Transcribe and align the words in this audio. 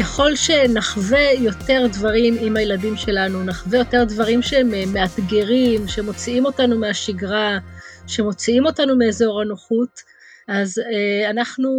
ככל 0.00 0.36
שנחווה 0.36 1.32
יותר 1.32 1.86
דברים 1.92 2.36
עם 2.40 2.56
הילדים 2.56 2.96
שלנו, 2.96 3.44
נחווה 3.44 3.78
יותר 3.78 4.04
דברים 4.04 4.42
שהם 4.42 4.92
מאתגרים, 4.92 5.88
שמוציאים 5.88 6.44
אותנו 6.44 6.78
מהשגרה, 6.78 7.58
שמוציאים 8.06 8.66
אותנו 8.66 8.98
מאזור 8.98 9.40
הנוחות, 9.40 10.00
אז 10.48 10.78
אה, 10.78 11.30
אנחנו 11.30 11.70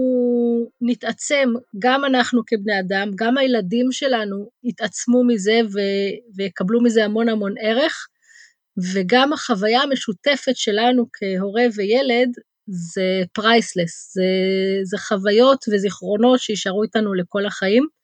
נתעצם, 0.81 1.49
גם 1.79 2.05
אנחנו 2.05 2.41
כבני 2.47 2.79
אדם, 2.79 3.11
גם 3.15 3.37
הילדים 3.37 3.91
שלנו 3.91 4.49
יתעצמו 4.63 5.23
מזה 5.23 5.59
ו- 5.73 6.35
ויקבלו 6.35 6.81
מזה 6.81 7.05
המון 7.05 7.29
המון 7.29 7.53
ערך, 7.61 8.07
וגם 8.93 9.33
החוויה 9.33 9.81
המשותפת 9.81 10.55
שלנו 10.55 11.05
כהורה 11.13 11.63
וילד 11.75 12.29
זה 12.67 13.23
priceless, 13.33 14.13
זה, 14.13 14.23
זה 14.83 14.97
חוויות 14.97 15.65
וזיכרונות 15.71 16.39
שישארו 16.39 16.83
איתנו 16.83 17.13
לכל 17.13 17.45
החיים, 17.45 17.98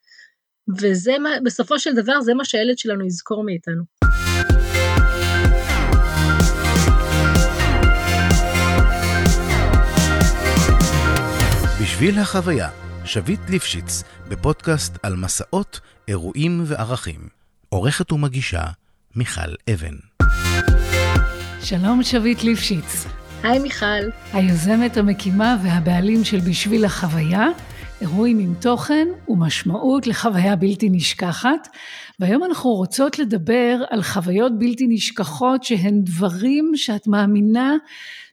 וזה 0.68 1.18
מה, 1.18 1.30
בסופו 1.44 1.78
של 1.78 1.94
דבר 1.94 2.20
זה 2.20 2.34
מה 2.34 2.44
שהילד 2.44 2.78
שלנו 2.78 3.06
יזכור 3.06 3.44
מאיתנו. 3.44 3.82
בשביל 11.82 12.18
החוויה, 12.18 12.68
שביט 13.04 13.40
ליפשיץ, 13.48 14.02
בפודקאסט 14.28 14.96
על 15.02 15.16
מסעות, 15.16 15.80
אירועים 16.08 16.62
וערכים. 16.66 17.28
עורכת 17.68 18.12
ומגישה, 18.12 18.62
מיכל 19.16 19.40
אבן. 19.74 19.94
שלום 21.62 22.02
שביט 22.02 22.42
ליפשיץ. 22.42 23.06
היי 23.42 23.58
מיכל. 23.58 24.10
היוזמת 24.32 24.96
המקימה 24.96 25.56
והבעלים 25.62 26.24
של 26.24 26.40
בשביל 26.40 26.84
החוויה, 26.84 27.46
אירועים 28.00 28.38
עם 28.38 28.54
תוכן 28.60 29.08
ומשמעות 29.28 30.06
לחוויה 30.06 30.56
בלתי 30.56 30.88
נשכחת. 30.90 31.68
והיום 32.20 32.44
אנחנו 32.44 32.70
רוצות 32.70 33.18
לדבר 33.18 33.84
על 33.90 34.02
חוויות 34.02 34.58
בלתי 34.58 34.86
נשכחות 34.88 35.64
שהן 35.64 36.02
דברים 36.02 36.72
שאת 36.74 37.06
מאמינה 37.06 37.76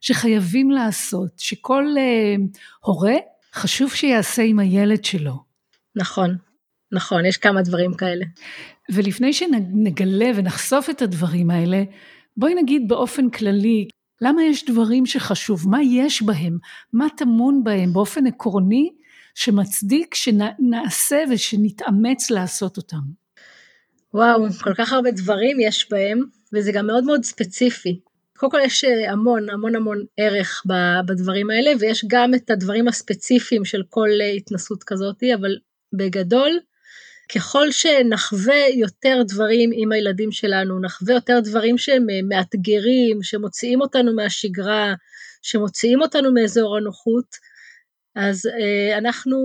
שחייבים 0.02 0.72
לעשות, 0.72 1.40
שכל 1.40 1.86
uh, 1.96 2.60
הורה 2.80 3.16
חשוב 3.54 3.94
שיעשה 3.94 4.42
עם 4.42 4.60
הילד 4.60 5.06
שלו. 5.06 5.44
נכון, 5.96 6.38
נכון, 6.92 7.26
יש 7.26 7.38
כמה 7.38 7.62
דברים 7.62 7.94
כאלה. 7.94 8.26
ולפני 8.92 9.34
שנגלה 9.34 10.32
ונחשוף 10.36 10.90
את 10.90 11.02
הדברים 11.02 11.52
האלה, 11.52 11.84
בואי 12.38 12.54
נגיד 12.56 12.88
באופן 12.88 13.30
כללי, 13.30 13.88
למה 14.22 14.44
יש 14.44 14.66
דברים 14.66 15.06
שחשוב, 15.06 15.70
מה 15.70 15.84
יש 15.84 16.22
בהם, 16.22 16.58
מה 16.94 17.08
טמון 17.18 17.64
בהם 17.64 17.94
באופן 17.94 18.28
עקרוני, 18.28 18.90
שמצדיק 19.36 20.16
שנעשה 20.16 21.24
ושנתאמץ 21.32 22.32
לעשות 22.32 22.78
אותם. 22.78 23.02
וואו, 24.14 24.46
כל 24.64 24.74
כך 24.78 24.94
הרבה 24.94 25.12
דברים 25.12 25.60
יש 25.60 25.88
בהם, 25.92 26.24
וזה 26.54 26.72
גם 26.72 26.88
מאוד 26.88 27.04
מאוד 27.04 27.24
ספציפי. 27.24 28.00
קודם 28.38 28.52
כל 28.52 28.60
יש 28.64 28.84
אה, 28.84 29.12
המון 29.12 29.50
המון 29.50 29.76
המון 29.76 30.06
ערך 30.18 30.64
בדברים 31.06 31.50
האלה, 31.50 31.72
ויש 31.80 32.06
גם 32.08 32.34
את 32.34 32.50
הדברים 32.50 32.88
הספציפיים 32.88 33.66
של 33.66 33.82
כל 33.90 34.10
אה, 34.22 34.30
התנסות 34.30 34.84
כזאת, 34.84 35.24
אבל 35.36 35.58
בגדול, 35.94 36.60
ככל 37.36 37.72
שנחווה 37.72 38.68
יותר 38.74 39.22
דברים 39.28 39.70
עם 39.74 39.92
הילדים 39.92 40.32
שלנו, 40.32 40.80
נחווה 40.80 41.14
יותר 41.14 41.40
דברים 41.44 41.78
שהם 41.78 42.10
אה, 42.10 42.20
מאתגרים, 42.30 43.24
שמוציאים 43.24 43.82
אותנו 43.82 44.16
מהשגרה, 44.16 44.94
שמוציאים 45.42 46.02
אותנו 46.02 46.34
מאזור 46.34 46.78
הנוחות, 46.78 47.36
אז 48.16 48.46
אה, 48.46 48.98
אנחנו 48.98 49.38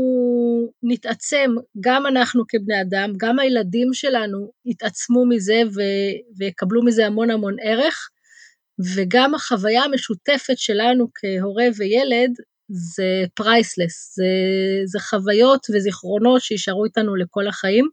נתעצם, 0.82 1.54
גם 1.80 2.06
אנחנו 2.06 2.44
כבני 2.48 2.80
אדם, 2.80 3.12
גם 3.16 3.38
הילדים 3.38 3.88
שלנו 3.92 4.50
יתעצמו 4.66 5.26
מזה 5.26 5.62
ו- 5.74 6.36
ויקבלו 6.38 6.84
מזה 6.84 7.06
המון 7.06 7.30
המון 7.30 7.56
ערך, 7.62 8.08
וגם 8.94 9.34
החוויה 9.34 9.84
המשותפת 9.84 10.58
שלנו 10.58 11.08
כהורה 11.14 11.64
וילד 11.76 12.30
זה 12.68 13.24
priceless, 13.34 14.14
זה, 14.16 14.24
זה 14.84 15.00
חוויות 15.00 15.66
וזיכרונות 15.74 16.42
שישארו 16.42 16.84
איתנו 16.84 17.16
לכל 17.16 17.48
החיים, 17.48 17.88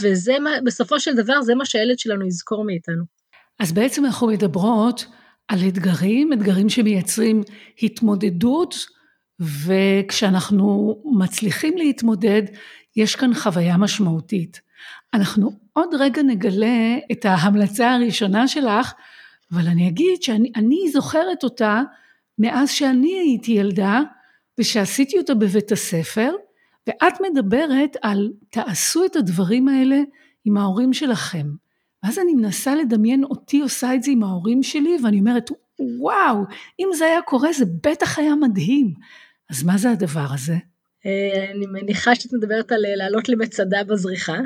וזה 0.00 0.38
מה, 0.38 0.50
בסופו 0.64 1.00
של 1.00 1.14
דבר 1.14 1.42
זה 1.42 1.54
מה 1.54 1.64
שהילד 1.64 1.98
שלנו 1.98 2.26
יזכור 2.26 2.64
מאיתנו. 2.64 3.04
אז 3.60 3.72
בעצם 3.72 4.04
אנחנו 4.04 4.26
מדברות 4.26 5.06
על 5.48 5.58
אתגרים, 5.68 6.32
אתגרים 6.32 6.68
שמייצרים 6.68 7.42
התמודדות, 7.82 8.74
וכשאנחנו 9.40 10.96
מצליחים 11.04 11.76
להתמודד, 11.76 12.42
יש 12.96 13.16
כאן 13.16 13.34
חוויה 13.34 13.76
משמעותית. 13.76 14.60
אנחנו 15.14 15.50
עוד 15.72 15.88
רגע 15.98 16.22
נגלה 16.22 16.96
את 17.12 17.24
ההמלצה 17.24 17.94
הראשונה 17.94 18.48
שלך, 18.48 18.92
אבל 19.52 19.66
אני 19.66 19.88
אגיד 19.88 20.22
שאני 20.22 20.90
זוכרת 20.92 21.44
אותה 21.44 21.82
מאז 22.38 22.70
שאני 22.70 23.18
הייתי 23.20 23.52
ילדה 23.52 24.00
ושעשיתי 24.58 25.18
אותה 25.18 25.34
בבית 25.34 25.72
הספר, 25.72 26.32
ואת 26.86 27.14
מדברת 27.20 27.96
על 28.02 28.32
תעשו 28.50 29.04
את 29.04 29.16
הדברים 29.16 29.68
האלה 29.68 30.00
עם 30.44 30.56
ההורים 30.56 30.92
שלכם. 30.92 31.46
ואז 32.02 32.18
אני 32.18 32.34
מנסה 32.34 32.74
לדמיין 32.74 33.24
אותי 33.24 33.60
עושה 33.60 33.94
את 33.94 34.02
זה 34.02 34.10
עם 34.10 34.22
ההורים 34.22 34.62
שלי, 34.62 34.96
ואני 35.04 35.20
אומרת, 35.20 35.50
וואו, 35.78 36.44
אם 36.80 36.88
זה 36.94 37.04
היה 37.04 37.22
קורה 37.22 37.52
זה 37.52 37.64
בטח 37.82 38.18
היה 38.18 38.34
מדהים. 38.34 38.94
אז 39.50 39.62
מה 39.62 39.78
זה 39.78 39.90
הדבר 39.90 40.26
הזה? 40.34 40.54
אה, 41.06 41.50
אני 41.50 41.66
מניחה 41.66 42.14
שאת 42.14 42.32
מדברת 42.32 42.72
על 42.72 42.86
אה, 42.86 42.96
לעלות 42.96 43.28
למצדה 43.28 43.84
בזריחה. 43.84 44.38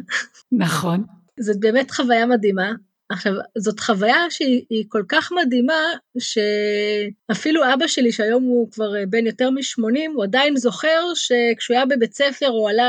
נכון. 0.53 1.05
זאת 1.41 1.61
באמת 1.61 1.91
חוויה 1.91 2.27
מדהימה. 2.27 2.73
עכשיו, 3.11 3.33
זאת 3.59 3.81
חוויה 3.81 4.31
שהיא 4.31 4.85
כל 4.89 5.03
כך 5.09 5.33
מדהימה, 5.33 5.83
שאפילו 6.19 7.63
אבא 7.75 7.87
שלי, 7.87 8.13
שהיום 8.13 8.43
הוא 8.43 8.71
כבר 8.73 8.97
אה, 8.97 9.07
בן 9.07 9.27
יותר 9.27 9.51
מ-80, 9.51 10.11
הוא 10.15 10.25
עדיין 10.25 10.57
זוכר 10.57 11.03
שכשהוא 11.15 11.77
היה 11.77 11.87
בבית 11.87 12.15
ספר 12.15 12.47
הוא 12.47 12.71
עלה 12.71 12.89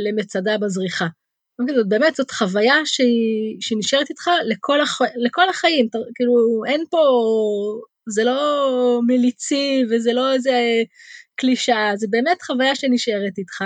למצדה 0.00 0.58
בזריחה. 0.58 1.06
אוקיי, 1.58 1.74
זאת 1.74 1.88
באמת, 1.88 2.16
זאת 2.16 2.30
חוויה 2.30 2.74
שהיא, 2.84 3.56
שהיא 3.60 3.78
נשארת 3.78 4.10
איתך 4.10 4.30
לכל, 4.44 4.80
הח... 4.80 5.00
לכל 5.16 5.48
החיים, 5.48 5.88
כאילו 6.14 6.62
אין 6.66 6.84
פה, 6.90 6.98
זה 8.08 8.24
לא 8.24 9.00
מליצי 9.06 9.84
וזה 9.90 10.12
לא 10.12 10.32
איזה 10.32 10.82
קלישאה, 11.40 11.92
זה 11.96 12.06
באמת 12.10 12.42
חוויה 12.42 12.74
שנשארת 12.74 13.38
איתך. 13.38 13.64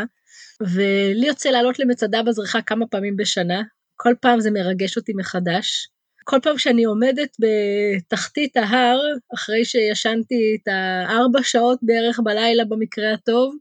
ולי 0.60 1.26
יוצא 1.26 1.48
לעלות 1.48 1.78
למצדה 1.78 2.22
בזריחה 2.22 2.62
כמה 2.62 2.86
פעמים 2.86 3.16
בשנה, 3.16 3.62
כל 3.96 4.14
פעם 4.20 4.40
זה 4.40 4.50
מרגש 4.50 4.96
אותי 4.96 5.12
מחדש. 5.16 5.88
כל 6.24 6.38
פעם 6.42 6.58
שאני 6.58 6.84
עומדת 6.84 7.36
בתחתית 7.38 8.56
ההר, 8.56 9.00
אחרי 9.34 9.64
שישנתי 9.64 10.56
את 10.62 10.68
הארבע 10.68 11.42
שעות 11.42 11.78
בערך 11.82 12.20
בלילה 12.24 12.64
במקרה 12.64 13.12
הטוב, 13.12 13.54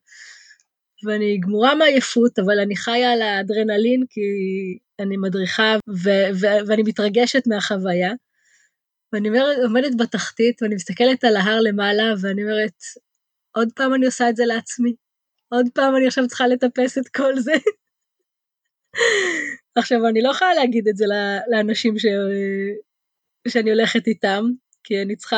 ואני 1.06 1.38
גמורה 1.38 1.76
מעייפות, 1.76 2.40
אבל 2.40 2.60
אני 2.60 2.76
חיה 2.76 3.12
על 3.12 3.22
האדרנלין 3.22 4.04
כי 4.10 4.22
אני 5.00 5.18
מדריכה 5.18 5.76
ו- 5.90 6.30
ו- 6.42 6.68
ואני 6.68 6.84
מתרגשת 6.84 7.44
מהחוויה. 7.48 8.12
ואני 9.14 9.30
אומרת, 9.30 9.58
עומדת 9.64 9.96
בתחתית 9.98 10.62
ואני 10.62 10.76
מסתכלת 10.76 11.24
על 11.24 11.36
ההר 11.36 11.60
למעלה 11.62 12.14
ואני 12.22 12.44
אומרת, 12.44 12.74
עוד 13.56 13.70
פעם 13.76 13.94
אני 13.94 14.06
עושה 14.06 14.30
את 14.30 14.36
זה 14.36 14.44
לעצמי. 14.46 14.94
עוד 15.50 15.66
פעם 15.74 15.96
אני 15.96 16.08
עכשיו 16.08 16.28
צריכה 16.28 16.48
לטפס 16.48 16.98
את 16.98 17.08
כל 17.08 17.40
זה. 17.40 17.54
עכשיו, 19.76 20.08
אני 20.08 20.22
לא 20.22 20.30
יכולה 20.30 20.54
להגיד 20.54 20.88
את 20.88 20.98
זה 20.98 21.06
לאנשים 21.52 22.00
ש... 22.00 22.06
שאני 23.48 23.70
הולכת 23.70 24.08
איתם, 24.08 24.44
כי 24.84 25.02
אני 25.02 25.16
צריכה, 25.16 25.38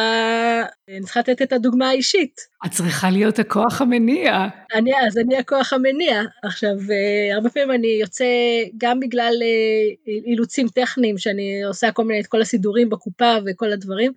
אני 0.90 1.02
צריכה 1.04 1.20
לתת 1.20 1.42
את 1.42 1.54
הדוגמה 1.54 1.90
האישית. 1.90 2.42
את 2.66 2.72
צריכה 2.72 3.10
להיות 3.10 3.40
הכוח 3.40 3.82
המניע. 3.82 4.48
אני, 4.74 4.92
אז 5.08 5.18
אני 5.18 5.38
הכוח 5.38 5.74
המניע. 5.74 6.22
עכשיו, 6.44 6.76
אה, 6.92 7.36
הרבה 7.36 7.50
פעמים 7.50 7.72
אני 7.72 7.88
יוצא, 8.02 8.26
גם 8.78 9.00
בגלל 9.00 9.34
אה, 9.42 10.12
אילוצים 10.26 10.68
טכניים, 10.68 11.18
שאני 11.18 11.64
עושה 11.64 11.92
כל 11.92 12.04
מיני, 12.04 12.20
את 12.22 12.28
כל 12.28 12.42
הסידורים 12.42 12.90
בקופה 12.90 13.36
וכל 13.46 13.72
הדברים, 13.72 14.12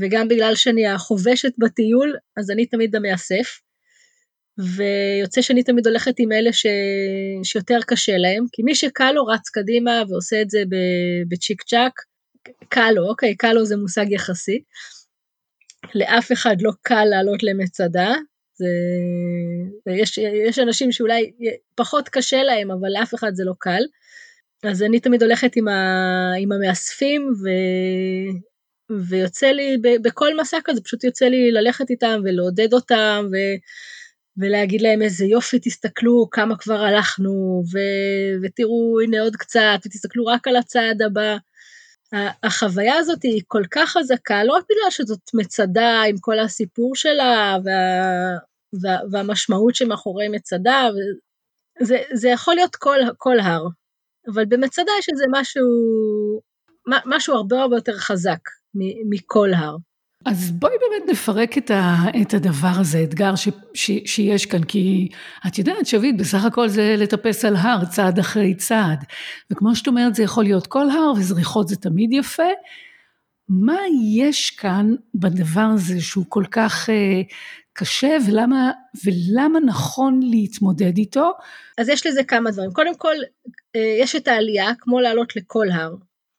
וגם 0.00 0.28
בגלל 0.28 0.54
שאני 0.54 0.86
החובשת 0.86 1.52
בטיול, 1.58 2.16
אז 2.36 2.50
אני 2.50 2.66
תמיד 2.66 2.96
המאסף. 2.96 3.60
ויוצא 4.58 5.42
שאני 5.42 5.62
תמיד 5.62 5.86
הולכת 5.86 6.14
עם 6.18 6.32
אלה 6.32 6.52
ש... 6.52 6.66
שיותר 7.44 7.78
קשה 7.86 8.16
להם, 8.16 8.44
כי 8.52 8.62
מי 8.62 8.74
שקל 8.74 9.12
לו 9.12 9.26
רץ 9.26 9.48
קדימה 9.48 10.02
ועושה 10.08 10.42
את 10.42 10.50
זה 10.50 10.62
בצ'יק 11.28 11.62
צ'אק, 11.62 11.92
קל 12.68 12.90
לו, 12.94 13.08
אוקיי, 13.08 13.36
קל 13.36 13.52
לו 13.52 13.64
זה 13.64 13.76
מושג 13.76 14.06
יחסי. 14.10 14.62
לאף 15.94 16.32
אחד 16.32 16.56
לא 16.60 16.70
קל 16.82 17.04
לעלות 17.04 17.42
למצדה, 17.42 18.14
זה... 18.54 18.66
יש, 19.90 20.18
יש 20.48 20.58
אנשים 20.58 20.92
שאולי 20.92 21.32
פחות 21.74 22.08
קשה 22.08 22.42
להם, 22.42 22.70
אבל 22.70 22.88
לאף 22.92 23.14
אחד 23.14 23.34
זה 23.34 23.44
לא 23.44 23.52
קל. 23.58 23.82
אז 24.64 24.82
אני 24.82 25.00
תמיד 25.00 25.22
הולכת 25.22 25.56
עם, 25.56 25.68
ה... 25.68 26.32
עם 26.38 26.52
המאספים, 26.52 27.32
ו... 27.42 27.48
ויוצא 28.90 29.46
לי, 29.46 29.76
בכל 30.02 30.40
מסע 30.40 30.56
כזה, 30.64 30.80
פשוט 30.80 31.04
יוצא 31.04 31.24
לי 31.24 31.50
ללכת 31.50 31.90
איתם 31.90 32.20
ולעודד 32.24 32.72
אותם, 32.72 33.26
ו... 33.32 33.36
ולהגיד 34.36 34.82
להם 34.82 35.02
איזה 35.02 35.24
יופי, 35.24 35.58
תסתכלו 35.62 36.28
כמה 36.30 36.56
כבר 36.58 36.80
הלכנו, 36.80 37.62
ו- 37.72 38.42
ותראו 38.42 39.00
הנה 39.00 39.20
עוד 39.20 39.36
קצת, 39.36 39.78
ותסתכלו 39.86 40.26
רק 40.26 40.48
על 40.48 40.56
הצעד 40.56 41.02
הבא. 41.02 41.36
החוויה 42.42 42.96
הזאת 42.96 43.22
היא 43.22 43.42
כל 43.46 43.62
כך 43.70 43.88
חזקה, 43.90 44.44
לא 44.44 44.52
רק 44.52 44.64
בגלל 44.64 44.90
שזאת 44.90 45.20
מצדה 45.34 46.02
עם 46.08 46.16
כל 46.20 46.38
הסיפור 46.38 46.96
שלה 46.96 47.56
וה, 47.64 48.36
וה, 48.82 48.98
והמשמעות 49.10 49.74
שמאחורי 49.74 50.28
מצדה, 50.28 50.88
זה, 51.82 51.98
זה 52.12 52.28
יכול 52.28 52.54
להיות 52.54 52.76
כל, 52.76 52.98
כל 53.18 53.40
הר, 53.40 53.66
אבל 54.34 54.44
במצדה 54.44 54.92
יש 54.98 55.08
איזה 55.12 55.24
משהו, 55.30 55.64
משהו 57.06 57.34
הרבה 57.34 57.60
הרבה 57.60 57.76
יותר 57.76 57.98
חזק 57.98 58.40
מכל 59.10 59.54
הר. 59.54 59.76
אז 60.24 60.50
בואי 60.50 60.72
באמת 60.80 61.10
נפרק 61.10 61.58
את, 61.58 61.70
ה, 61.70 61.96
את 62.22 62.34
הדבר 62.34 62.72
הזה, 62.80 63.02
אתגר 63.02 63.36
ש, 63.36 63.48
ש, 63.74 63.90
שיש 64.06 64.46
כאן, 64.46 64.64
כי 64.64 65.08
את 65.46 65.58
יודעת, 65.58 65.86
שביט, 65.86 66.16
בסך 66.18 66.44
הכל 66.44 66.68
זה 66.68 66.94
לטפס 66.98 67.44
על 67.44 67.56
הר, 67.56 67.84
צעד 67.84 68.18
אחרי 68.18 68.54
צעד. 68.54 69.04
וכמו 69.50 69.74
שאת 69.76 69.86
אומרת, 69.86 70.14
זה 70.14 70.22
יכול 70.22 70.44
להיות 70.44 70.66
כל 70.66 70.90
הר, 70.90 71.12
וזריחות 71.16 71.68
זה 71.68 71.76
תמיד 71.76 72.12
יפה. 72.12 72.42
מה 73.48 73.78
יש 74.16 74.50
כאן 74.50 74.94
בדבר 75.14 75.68
הזה 75.74 76.00
שהוא 76.00 76.24
כל 76.28 76.44
כך 76.50 76.90
אה, 76.90 77.22
קשה, 77.72 78.16
ולמה, 78.26 78.70
ולמה 79.04 79.60
נכון 79.60 80.20
להתמודד 80.22 80.96
איתו? 80.96 81.32
אז 81.78 81.88
יש 81.88 82.06
לזה 82.06 82.24
כמה 82.24 82.50
דברים. 82.50 82.72
קודם 82.72 82.94
כל, 82.94 83.14
אה, 83.76 83.96
יש 84.00 84.16
את 84.16 84.28
העלייה, 84.28 84.72
כמו 84.78 85.00
לעלות 85.00 85.36
לכל 85.36 85.66
הר. 85.70 85.94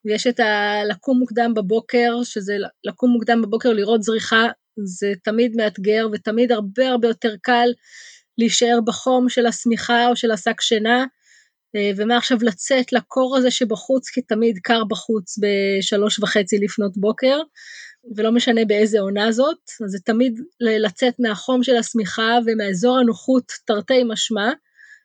ויש 0.06 0.26
את 0.26 0.40
הלקום 0.40 1.18
מוקדם 1.18 1.54
בבוקר, 1.54 2.22
שזה 2.24 2.56
לקום 2.84 3.10
מוקדם 3.10 3.42
בבוקר 3.42 3.72
לראות 3.72 4.02
זריחה, 4.02 4.46
זה 4.84 5.12
תמיד 5.24 5.56
מאתגר 5.56 6.06
ותמיד 6.12 6.52
הרבה 6.52 6.88
הרבה 6.88 7.08
יותר 7.08 7.34
קל 7.42 7.68
להישאר 8.38 8.78
בחום 8.84 9.28
של 9.28 9.46
השמיכה 9.46 10.08
או 10.08 10.16
של 10.16 10.30
השק 10.30 10.60
שינה, 10.60 11.04
אה, 11.76 11.90
ומעכשיו 11.96 12.38
לצאת 12.42 12.92
לקור 12.92 13.36
הזה 13.36 13.50
שבחוץ, 13.50 14.08
כי 14.08 14.22
תמיד 14.22 14.58
קר 14.62 14.84
בחוץ 14.84 15.38
בשלוש 15.38 16.18
וחצי 16.18 16.58
לפנות 16.58 16.96
בוקר, 16.96 17.40
ולא 18.16 18.32
משנה 18.32 18.64
באיזה 18.64 19.00
עונה 19.00 19.32
זאת, 19.32 19.58
אז 19.84 19.90
זה 19.90 19.98
תמיד 20.04 20.40
לצאת 20.60 21.14
מהחום 21.18 21.62
של 21.62 21.76
השמיכה 21.76 22.38
ומאזור 22.46 22.98
הנוחות 22.98 23.52
תרתי 23.64 24.04
משמע, 24.04 24.50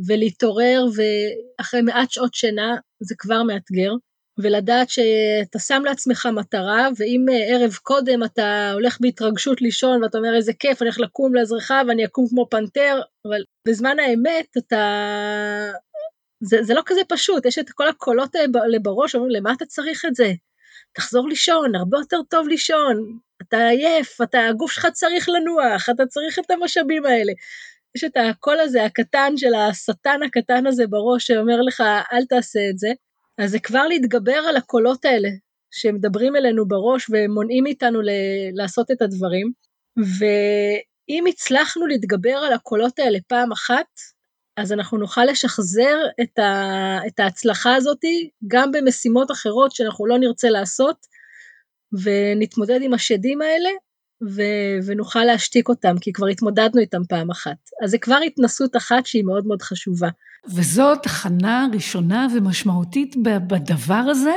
ולהתעורר, 0.08 0.86
ואחרי 0.96 1.82
מעט 1.82 2.12
שעות 2.12 2.34
שינה 2.34 2.76
זה 3.00 3.16
כבר 3.18 3.44
מאתגר. 3.44 3.92
ולדעת 4.38 4.90
שאתה 4.90 5.60
שם 5.60 5.82
לעצמך 5.86 6.26
מטרה, 6.26 6.90
ואם 6.98 7.26
אה, 7.32 7.56
ערב 7.56 7.74
קודם 7.74 8.24
אתה 8.24 8.72
הולך 8.74 8.98
בהתרגשות 9.02 9.62
לישון 9.62 10.04
ואתה 10.04 10.18
אומר 10.18 10.36
איזה 10.36 10.54
כיף, 10.54 10.82
אני 10.82 10.90
הולך 10.90 11.00
לקום 11.00 11.36
לאזרחה 11.36 11.82
ואני 11.88 12.06
אקום 12.06 12.28
כמו 12.30 12.48
פנתר, 12.50 13.02
אבל 13.28 13.44
בזמן 13.68 14.00
האמת 14.00 14.58
אתה... 14.58 14.82
זה, 16.44 16.64
זה 16.64 16.74
לא 16.74 16.82
כזה 16.86 17.02
פשוט, 17.10 17.46
יש 17.46 17.60
את 17.60 17.70
כל 17.70 17.88
הקולות 17.88 18.36
האלה 18.36 18.80
בראש, 18.82 19.16
אומרים 19.16 19.32
למה 19.32 19.54
אתה 19.54 19.66
צריך 19.66 20.06
את 20.06 20.16
זה? 20.16 20.32
תחזור 20.94 21.30
לישון, 21.30 21.76
הרבה 21.76 21.98
יותר 21.98 22.18
טוב 22.30 22.48
לישון, 22.48 23.18
אתה 23.42 23.68
עייף, 23.68 24.22
אתה, 24.22 24.40
הגוף 24.50 24.72
שלך 24.72 24.88
צריך 24.94 25.30
לנוח, 25.30 25.90
אתה 25.90 26.06
צריך 26.06 26.40
את 26.40 26.52
המשאבים 26.52 27.06
האלה. 27.06 27.34
יש 27.96 28.04
את 28.04 28.18
הקול 28.18 28.60
הזה 28.60 28.86
הקטן 28.86 29.34
של 29.38 29.54
השטן 29.54 30.20
הקטן 30.28 30.68
הזה 30.68 30.88
בראש 30.88 31.28
שאומר 31.28 31.62
לך 31.62 31.84
אל 32.14 32.26
תעשה 32.26 32.60
את 32.72 32.78
זה. 32.78 32.90
אז 33.44 33.52
זה 33.52 33.60
כבר 33.60 33.88
להתגבר 33.88 34.38
על 34.50 34.56
הקולות 34.58 35.06
האלה 35.06 35.30
שמדברים 35.72 36.36
אלינו 36.36 36.68
בראש 36.68 37.10
ומונעים 37.10 37.64
מאיתנו 37.64 38.00
לעשות 38.54 38.92
את 38.92 39.02
הדברים. 39.02 39.52
ואם 39.98 41.24
הצלחנו 41.30 41.88
להתגבר 41.88 42.38
על 42.48 42.54
הקולות 42.54 43.00
האלה 43.00 43.20
פעם 43.28 43.52
אחת, 43.52 43.88
אז 44.58 44.74
אנחנו 44.74 44.98
נוכל 44.98 45.26
לשחזר 45.26 45.98
את, 46.22 46.40
ה- 46.40 47.00
את 47.08 47.20
ההצלחה 47.20 47.76
הזאת 47.76 48.00
גם 48.48 48.72
במשימות 48.72 49.32
אחרות 49.32 49.72
שאנחנו 49.72 50.06
לא 50.06 50.18
נרצה 50.20 50.50
לעשות, 50.50 50.98
ונתמודד 52.04 52.80
עם 52.82 52.94
השדים 52.94 53.42
האלה, 53.42 53.70
ונוכל 54.86 55.24
להשתיק 55.24 55.70
אותם, 55.70 55.96
כי 56.02 56.14
כבר 56.14 56.28
התמודדנו 56.28 56.82
איתם 56.82 57.02
פעם 57.10 57.30
אחת. 57.30 57.70
אז 57.84 57.92
זה 57.92 57.98
כבר 57.98 58.18
התנסות 58.26 58.76
אחת 58.76 59.06
שהיא 59.06 59.24
מאוד 59.24 59.48
מאוד 59.48 59.62
חשובה. 59.62 60.10
וזו 60.56 60.96
תחנה 60.96 61.68
ראשונה 61.74 62.28
ומשמעותית 62.36 63.16
בדבר 63.48 64.04
הזה. 64.10 64.34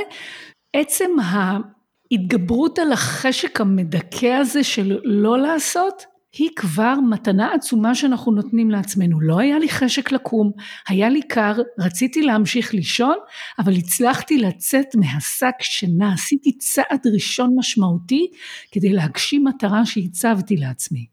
עצם 0.77 1.11
ההתגברות 1.25 2.79
על 2.79 2.93
החשק 2.93 3.61
המדכא 3.61 4.27
הזה 4.27 4.65
של 4.65 4.99
לא 5.05 5.39
לעשות, 5.39 6.05
היא 6.39 6.51
כבר 6.57 6.95
מתנה 7.11 7.55
עצומה 7.55 7.95
שאנחנו 7.95 8.33
נותנים 8.33 8.71
לעצמנו. 8.71 9.21
לא 9.21 9.39
היה 9.39 9.59
לי 9.59 9.69
חשק 9.69 10.13
לקום, 10.13 10.53
היה 10.89 11.09
לי 11.09 11.23
קר, 11.23 11.55
רציתי 11.79 12.23
להמשיך 12.23 12.75
לישון, 12.75 13.17
אבל 13.59 13.73
הצלחתי 13.73 14.39
לצאת 14.39 14.87
מהשק 14.95 15.55
שינה, 15.61 16.13
עשיתי 16.13 16.59
צעד 16.59 17.07
ראשון 17.15 17.55
משמעותי 17.59 18.31
כדי 18.73 18.93
להגשים 18.93 19.45
מטרה 19.45 19.87
שהצבתי 19.87 20.57
לעצמי. 20.57 21.07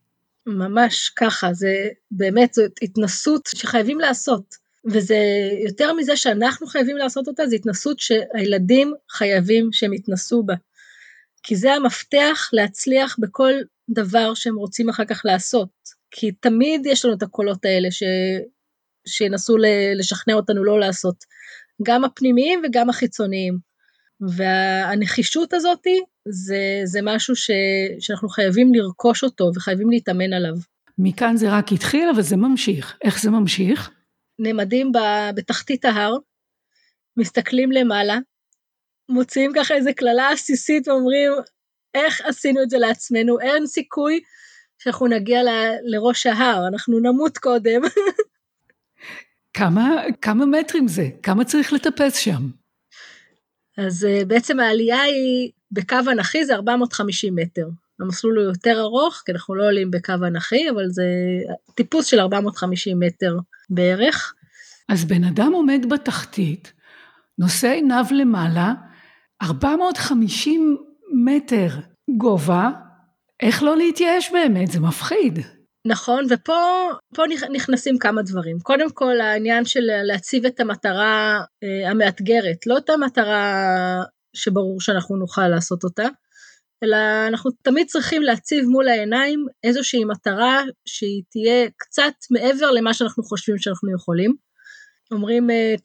ממש 0.45 1.09
ככה, 1.09 1.53
זה 1.53 1.87
באמת, 2.11 2.53
זאת 2.53 2.71
התנסות 2.81 3.49
שחייבים 3.55 3.99
לעשות. 3.99 4.55
וזה 4.85 5.17
יותר 5.67 5.93
מזה 5.93 6.15
שאנחנו 6.15 6.67
חייבים 6.67 6.97
לעשות 6.97 7.27
אותה, 7.27 7.47
זו 7.47 7.55
התנסות 7.55 7.99
שהילדים 7.99 8.93
חייבים 9.09 9.69
שהם 9.71 9.93
יתנסו 9.93 10.43
בה. 10.43 10.53
כי 11.43 11.55
זה 11.55 11.73
המפתח 11.73 12.49
להצליח 12.53 13.15
בכל 13.19 13.51
דבר 13.93 14.33
שהם 14.33 14.55
רוצים 14.55 14.89
אחר 14.89 15.05
כך 15.05 15.21
לעשות. 15.25 15.69
כי 16.11 16.31
תמיד 16.31 16.85
יש 16.85 17.05
לנו 17.05 17.13
את 17.13 17.23
הקולות 17.23 17.65
האלה 17.65 17.91
ש... 17.91 18.03
שינסו 19.07 19.55
לשכנע 19.95 20.33
אותנו 20.33 20.63
לא 20.63 20.79
לעשות. 20.79 21.15
גם 21.83 22.03
הפנימיים 22.03 22.61
וגם 22.63 22.89
החיצוניים. 22.89 23.57
והנחישות 24.37 25.53
הזאת 25.53 25.87
זה, 26.27 26.81
זה 26.83 26.99
משהו 27.03 27.35
ש... 27.35 27.51
שאנחנו 27.99 28.29
חייבים 28.29 28.73
לרכוש 28.73 29.23
אותו 29.23 29.51
וחייבים 29.55 29.89
להתאמן 29.89 30.33
עליו. 30.33 30.53
מכאן 30.97 31.37
זה 31.37 31.51
רק 31.51 31.71
התחיל, 31.71 32.09
אבל 32.09 32.21
זה 32.21 32.37
ממשיך. 32.37 32.97
איך 33.03 33.21
זה 33.21 33.29
ממשיך? 33.29 33.91
נעמדים 34.39 34.91
בתחתית 35.35 35.85
ההר, 35.85 36.17
מסתכלים 37.17 37.71
למעלה, 37.71 38.17
מוציאים 39.09 39.51
ככה 39.55 39.73
איזה 39.73 39.93
קללה 39.93 40.31
עסיסית 40.31 40.87
ואומרים, 40.87 41.31
איך 41.93 42.21
עשינו 42.25 42.63
את 42.63 42.69
זה 42.69 42.77
לעצמנו? 42.77 43.39
אין 43.39 43.67
סיכוי 43.67 44.19
שאנחנו 44.77 45.07
נגיע 45.07 45.43
ל, 45.43 45.49
לראש 45.83 46.25
ההר, 46.25 46.67
אנחנו 46.67 46.99
נמות 46.99 47.37
קודם. 47.37 47.81
כמה, 49.57 50.03
כמה 50.21 50.45
מטרים 50.45 50.87
זה? 50.87 51.09
כמה 51.23 51.45
צריך 51.45 51.73
לטפס 51.73 52.17
שם? 52.17 52.49
אז 53.77 54.07
uh, 54.07 54.25
בעצם 54.25 54.59
העלייה 54.59 55.01
היא 55.01 55.51
בקו 55.71 55.97
אנכי 56.11 56.45
זה 56.45 56.55
450 56.55 57.35
מטר. 57.35 57.67
המסלול 57.99 58.37
הוא 58.37 58.45
יותר 58.45 58.79
ארוך, 58.79 59.21
כי 59.25 59.31
אנחנו 59.31 59.55
לא 59.55 59.63
עולים 59.63 59.91
בקו 59.91 60.13
אנכי, 60.27 60.69
אבל 60.69 60.89
זה 60.89 61.03
טיפוס 61.75 62.05
של 62.05 62.19
450 62.19 62.99
מטר 62.99 63.37
בערך. 63.69 64.33
אז 64.89 65.05
בן 65.05 65.23
אדם 65.23 65.51
עומד 65.53 65.85
בתחתית, 65.89 66.73
נושא 67.37 67.67
עיניו 67.67 68.05
למעלה, 68.11 68.73
450 69.41 70.77
מטר 71.13 71.67
גובה, 72.17 72.69
איך 73.39 73.63
לא 73.63 73.77
להתייאש 73.77 74.31
באמת? 74.31 74.71
זה 74.71 74.79
מפחיד. 74.79 75.39
נכון, 75.87 76.25
ופה 76.29 77.23
נכנסים 77.53 77.97
כמה 77.97 78.21
דברים. 78.21 78.59
קודם 78.59 78.91
כל, 78.91 79.21
העניין 79.21 79.65
של 79.65 79.83
להציב 80.03 80.45
את 80.45 80.59
המטרה 80.59 81.39
אה, 81.63 81.89
המאתגרת, 81.89 82.67
לא 82.67 82.77
את 82.77 82.89
המטרה 82.89 84.03
שברור 84.35 84.81
שאנחנו 84.81 85.15
נוכל 85.15 85.47
לעשות 85.47 85.83
אותה, 85.83 86.07
אלא 86.83 86.97
אנחנו 87.27 87.51
תמיד 87.51 87.87
צריכים 87.87 88.21
להציב 88.21 88.65
מול 88.65 88.87
העיניים 88.87 89.45
איזושהי 89.63 90.05
מטרה 90.05 90.61
שהיא 90.85 91.23
תהיה 91.29 91.69
קצת 91.77 92.13
מעבר 92.31 92.71
למה 92.71 92.93
שאנחנו 92.93 93.23
חושבים 93.23 93.57
שאנחנו 93.57 93.95
יכולים. 93.95 94.35
אומרים 95.11 95.49
אה, 95.49 95.75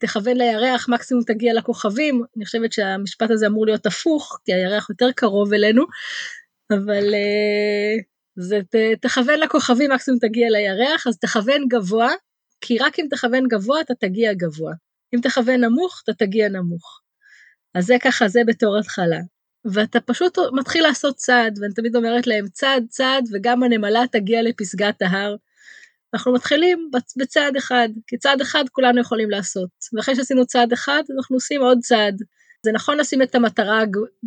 תכוון, 0.00 0.36
לירח, 0.36 0.88
מקסימום 0.88 1.24
תגיע 1.24 1.54
לכוכבים, 1.54 2.22
אני 2.36 2.44
חושבת 2.44 2.72
שהמשפט 2.72 3.30
הזה 3.30 3.46
אמור 3.46 3.66
להיות 3.66 3.86
הפוך, 3.86 4.38
כי 4.44 4.54
הירח 4.54 4.90
יותר 4.90 5.10
קרוב 5.16 5.52
אלינו, 5.52 5.84
אבל 6.70 7.14
אה, 7.14 8.02
זה. 8.36 8.60
תכוון 9.00 9.40
לכוכבים, 9.40 9.92
מקסימום 9.92 10.20
תגיע 10.20 10.50
לירח, 10.50 11.06
אז 11.06 11.18
תכוון 11.18 11.68
גבוה, 11.68 12.10
כי 12.60 12.78
רק 12.78 12.98
אם 12.98 13.06
תכוון 13.10 13.48
גבוה 13.48 13.80
אתה 13.80 13.94
תגיע 13.94 14.32
גבוה. 14.32 14.72
אם 15.14 15.20
תכוון 15.20 15.64
נמוך, 15.64 16.00
אתה 16.04 16.12
תגיע 16.12 16.48
נמוך. 16.48 17.00
אז 17.74 17.86
זה 17.86 17.96
ככה, 18.02 18.28
זה 18.28 18.40
בתור 18.46 18.78
התחלה. 18.78 19.20
ואתה 19.64 20.00
פשוט 20.00 20.38
מתחיל 20.52 20.82
לעשות 20.82 21.16
צעד, 21.16 21.58
ואני 21.60 21.74
תמיד 21.74 21.96
אומרת 21.96 22.26
להם 22.26 22.48
צעד 22.48 22.84
צעד, 22.88 23.24
וגם 23.32 23.62
הנמלה 23.62 24.02
תגיע 24.12 24.42
לפסגת 24.42 25.02
ההר. 25.02 25.36
אנחנו 26.14 26.32
מתחילים 26.32 26.90
בצעד 27.16 27.56
אחד, 27.56 27.88
כי 28.06 28.18
צעד 28.18 28.40
אחד 28.40 28.64
כולנו 28.72 29.00
יכולים 29.00 29.30
לעשות, 29.30 29.70
ואחרי 29.92 30.16
שעשינו 30.16 30.46
צעד 30.46 30.72
אחד, 30.72 31.02
אנחנו 31.16 31.36
עושים 31.36 31.62
עוד 31.62 31.78
צעד. 31.80 32.22
זה 32.66 32.72
נכון 32.72 32.98
לשים 32.98 33.22
את 33.22 33.34
המטרה 33.34 33.82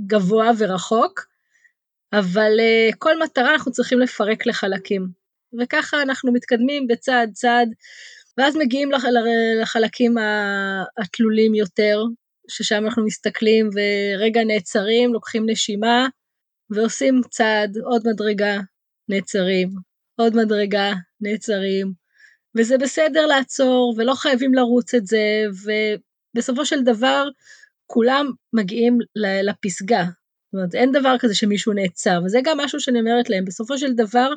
גבוה 0.07 0.51
ורחוק, 0.57 1.25
אבל 2.13 2.51
uh, 2.59 2.95
כל 2.97 3.23
מטרה 3.23 3.53
אנחנו 3.53 3.71
צריכים 3.71 3.99
לפרק 3.99 4.45
לחלקים. 4.45 5.07
וככה 5.61 6.01
אנחנו 6.01 6.33
מתקדמים 6.33 6.87
בצעד 6.87 7.29
צעד, 7.33 7.69
ואז 8.37 8.55
מגיעים 8.55 8.91
לח, 8.91 9.03
לחלקים 9.61 10.15
התלולים 10.97 11.55
יותר, 11.55 12.03
ששם 12.49 12.85
אנחנו 12.85 13.05
מסתכלים 13.05 13.69
ורגע 13.75 14.43
נעצרים, 14.43 15.13
לוקחים 15.13 15.43
נשימה, 15.49 16.07
ועושים 16.69 17.21
צעד, 17.29 17.77
עוד 17.77 18.01
מדרגה, 18.05 18.59
נעצרים, 19.09 19.69
עוד 20.15 20.35
מדרגה, 20.35 20.93
נעצרים, 21.23 21.93
וזה 22.57 22.77
בסדר 22.77 23.25
לעצור, 23.25 23.95
ולא 23.97 24.13
חייבים 24.15 24.53
לרוץ 24.53 24.93
את 24.93 25.07
זה, 25.07 25.43
ובסופו 26.35 26.65
של 26.65 26.83
דבר, 26.83 27.27
כולם 27.85 28.31
מגיעים 28.53 28.97
לפסגה. 29.15 30.03
זאת 30.03 30.53
אומרת, 30.53 30.75
אין 30.75 30.91
דבר 30.91 31.15
כזה 31.19 31.35
שמישהו 31.35 31.73
נעצר, 31.73 32.21
וזה 32.25 32.39
גם 32.43 32.57
משהו 32.57 32.79
שאני 32.79 32.99
אומרת 32.99 33.29
להם, 33.29 33.45
בסופו 33.45 33.77
של 33.77 33.93
דבר, 33.93 34.33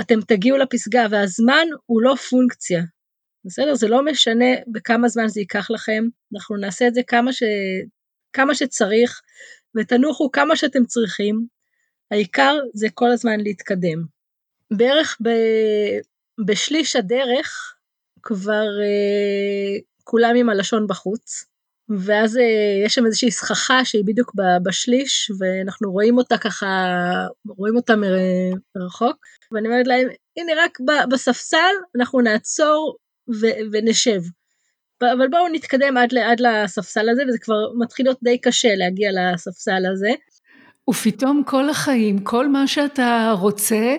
אתם 0.00 0.20
תגיעו 0.20 0.58
לפסגה, 0.58 1.06
והזמן 1.10 1.66
הוא 1.86 2.02
לא 2.02 2.14
פונקציה. 2.14 2.82
בסדר? 3.44 3.74
זה 3.74 3.88
לא 3.88 4.04
משנה 4.04 4.46
בכמה 4.72 5.08
זמן 5.08 5.28
זה 5.28 5.40
ייקח 5.40 5.70
לכם, 5.70 6.04
אנחנו 6.34 6.56
נעשה 6.56 6.88
את 6.88 6.94
זה 6.94 7.00
כמה, 7.06 7.32
ש... 7.32 7.42
כמה 8.32 8.54
שצריך, 8.54 9.20
ותנוחו 9.76 10.30
כמה 10.30 10.56
שאתם 10.56 10.84
צריכים, 10.84 11.46
העיקר 12.10 12.58
זה 12.74 12.88
כל 12.94 13.10
הזמן 13.10 13.40
להתקדם. 13.40 14.19
בערך 14.70 15.18
ב... 15.22 15.28
בשליש 16.46 16.96
הדרך 16.96 17.74
כבר 18.22 18.64
uh, 18.64 19.82
כולם 20.04 20.36
עם 20.36 20.48
הלשון 20.48 20.86
בחוץ, 20.86 21.44
ואז 21.88 22.36
uh, 22.36 22.40
יש 22.86 22.94
שם 22.94 23.06
איזושהי 23.06 23.30
סככה 23.30 23.84
שהיא 23.84 24.04
בדיוק 24.06 24.32
בשליש, 24.62 25.30
ואנחנו 25.38 25.92
רואים 25.92 26.18
אותה 26.18 26.38
ככה, 26.38 26.66
רואים 27.48 27.76
אותה 27.76 27.94
מרחוק, 28.76 29.16
ואני 29.52 29.68
אומרת 29.68 29.86
להם, 29.86 30.08
הנה 30.36 30.52
רק 30.64 30.78
בספסל 31.10 31.74
אנחנו 31.98 32.20
נעצור 32.20 32.96
ו- 33.40 33.60
ונשב. 33.72 34.20
אבל 35.02 35.28
בואו 35.28 35.48
נתקדם 35.52 35.96
עד, 35.96 36.14
עד 36.14 36.40
לספסל 36.40 37.08
הזה, 37.08 37.22
וזה 37.28 37.38
כבר 37.38 37.72
מתחיל 37.78 38.06
להיות 38.06 38.18
די 38.22 38.38
קשה 38.38 38.74
להגיע 38.74 39.10
לספסל 39.12 39.86
הזה. 39.92 40.10
ופתאום 40.90 41.42
כל 41.46 41.68
החיים, 41.68 42.24
כל 42.24 42.48
מה 42.48 42.66
שאתה 42.66 43.34
רוצה, 43.40 43.96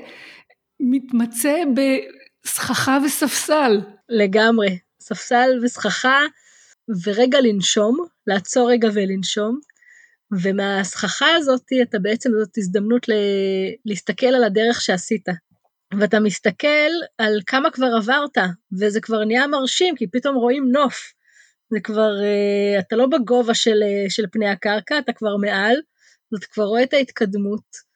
מתמצא 0.82 1.56
בסככה 1.76 2.98
וספסל. 3.06 3.82
לגמרי, 4.10 4.80
ספסל 5.02 5.50
וסככה, 5.64 6.20
ורגע 7.04 7.42
לנשום, 7.42 8.06
לעצור 8.28 8.72
רגע 8.72 8.90
ולנשום, 8.94 9.60
ומהסככה 10.44 11.36
הזאת 11.36 11.66
אתה 11.82 12.00
בעצם, 12.00 12.30
זאת 12.40 12.58
הזדמנות 12.58 13.10
ל- 13.10 13.14
להסתכל 13.86 14.26
על 14.26 14.44
הדרך 14.44 14.82
שעשית. 14.82 15.26
ואתה 16.00 16.20
מסתכל 16.20 16.92
על 17.18 17.40
כמה 17.48 17.72
כבר 17.72 17.90
עברת, 17.98 18.38
וזה 18.80 19.02
כבר 19.02 19.24
נהיה 19.26 19.48
מרשים, 19.48 19.96
כי 19.96 20.08
פתאום 20.08 20.36
רואים 20.36 20.72
נוף. 20.72 21.14
זה 21.70 21.80
כבר, 21.80 22.12
uh, 22.20 22.80
אתה 22.80 22.96
לא 22.96 23.06
בגובה 23.06 23.54
של, 23.54 23.84
uh, 23.84 24.10
של 24.10 24.24
פני 24.32 24.50
הקרקע, 24.50 25.00
אתה 25.00 25.14
כבר 25.14 25.38
מעל, 25.38 25.76
ואתה 26.32 26.46
כבר 26.46 26.64
רואה 26.64 26.84
את 26.84 26.94
ההתקדמות. 26.94 27.91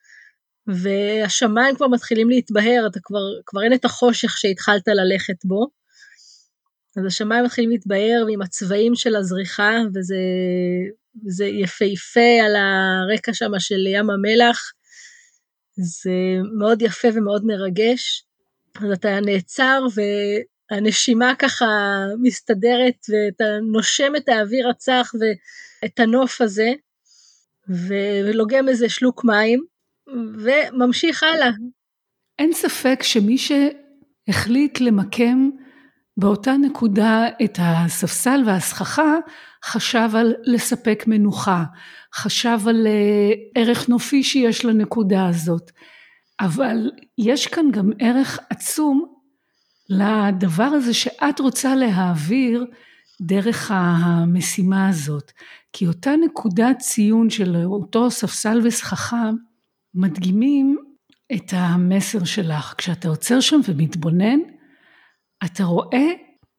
והשמיים 0.67 1.75
כבר 1.75 1.87
מתחילים 1.87 2.29
להתבהר, 2.29 2.87
אתה 2.91 2.99
כבר, 3.03 3.19
כבר 3.45 3.63
אין 3.63 3.73
את 3.73 3.85
החושך 3.85 4.37
שהתחלת 4.37 4.87
ללכת 4.87 5.45
בו. 5.45 5.67
אז 6.97 7.05
השמיים 7.05 7.45
מתחילים 7.45 7.69
להתבהר 7.69 8.23
ועם 8.27 8.41
הצבעים 8.41 8.95
של 8.95 9.15
הזריחה, 9.15 9.71
וזה 11.25 11.45
יפהפה 11.45 12.43
על 12.45 12.55
הרקע 12.55 13.33
שם 13.33 13.51
של 13.59 13.87
ים 13.87 14.09
המלח. 14.09 14.71
זה 15.77 16.11
מאוד 16.59 16.81
יפה 16.81 17.07
ומאוד 17.13 17.45
מרגש. 17.45 18.25
אז 18.75 18.91
אתה 18.91 19.19
נעצר 19.19 19.85
והנשימה 20.71 21.33
ככה 21.39 21.65
מסתדרת 22.21 23.05
ואתה 23.09 23.43
נושם 23.71 24.15
את 24.17 24.29
האוויר 24.29 24.69
הצח 24.69 25.11
ואת 25.19 25.99
הנוף 25.99 26.41
הזה, 26.41 26.71
ולוגם 27.69 28.69
איזה 28.69 28.89
שלוק 28.89 29.25
מים, 29.25 29.74
וממשיך 30.07 31.23
הלאה. 31.23 31.49
אין 32.39 32.53
ספק 32.53 33.03
שמי 33.03 33.37
שהחליט 33.37 34.79
למקם 34.79 35.49
באותה 36.17 36.53
נקודה 36.57 37.27
את 37.43 37.59
הספסל 37.61 38.43
והסככה, 38.45 39.13
חשב 39.65 40.09
על 40.13 40.33
לספק 40.43 41.03
מנוחה, 41.07 41.63
חשב 42.15 42.59
על 42.67 42.87
אה, 42.87 43.31
ערך 43.55 43.89
נופי 43.89 44.23
שיש 44.23 44.65
לנקודה 44.65 45.27
הזאת. 45.27 45.71
אבל 46.39 46.91
יש 47.17 47.47
כאן 47.47 47.71
גם 47.71 47.89
ערך 47.99 48.39
עצום 48.49 49.05
לדבר 49.89 50.63
הזה 50.63 50.93
שאת 50.93 51.39
רוצה 51.39 51.75
להעביר 51.75 52.65
דרך 53.21 53.71
המשימה 53.73 54.89
הזאת. 54.89 55.31
כי 55.73 55.87
אותה 55.87 56.11
נקודת 56.25 56.77
ציון 56.79 57.29
של 57.29 57.55
אותו 57.65 58.11
ספסל 58.11 58.61
וסככה 58.63 59.29
מדגימים 59.95 60.77
את 61.35 61.45
המסר 61.51 62.23
שלך. 62.23 62.73
כשאתה 62.77 63.07
עוצר 63.07 63.39
שם 63.39 63.59
ומתבונן, 63.67 64.39
אתה 65.45 65.63
רואה 65.63 66.07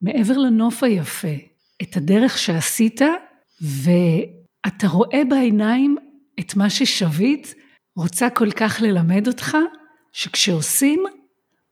מעבר 0.01 0.37
לנוף 0.37 0.83
היפה 0.83 1.35
את 1.81 1.97
הדרך 1.97 2.37
שעשית, 2.37 3.01
ואתה 3.61 4.87
רואה 4.87 5.21
בעיניים 5.29 5.97
את 6.39 6.55
מה 6.55 6.69
ששביט 6.69 7.47
רוצה 7.95 8.29
כל 8.29 8.51
כך 8.51 8.81
ללמד 8.81 9.27
אותך, 9.27 9.57
שכשעושים, 10.13 11.03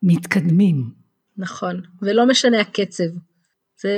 מתקדמים. 0.03 0.91
נכון, 1.37 1.81
ולא 2.01 2.27
משנה 2.27 2.61
הקצב. 2.61 3.03
זה, 3.81 3.89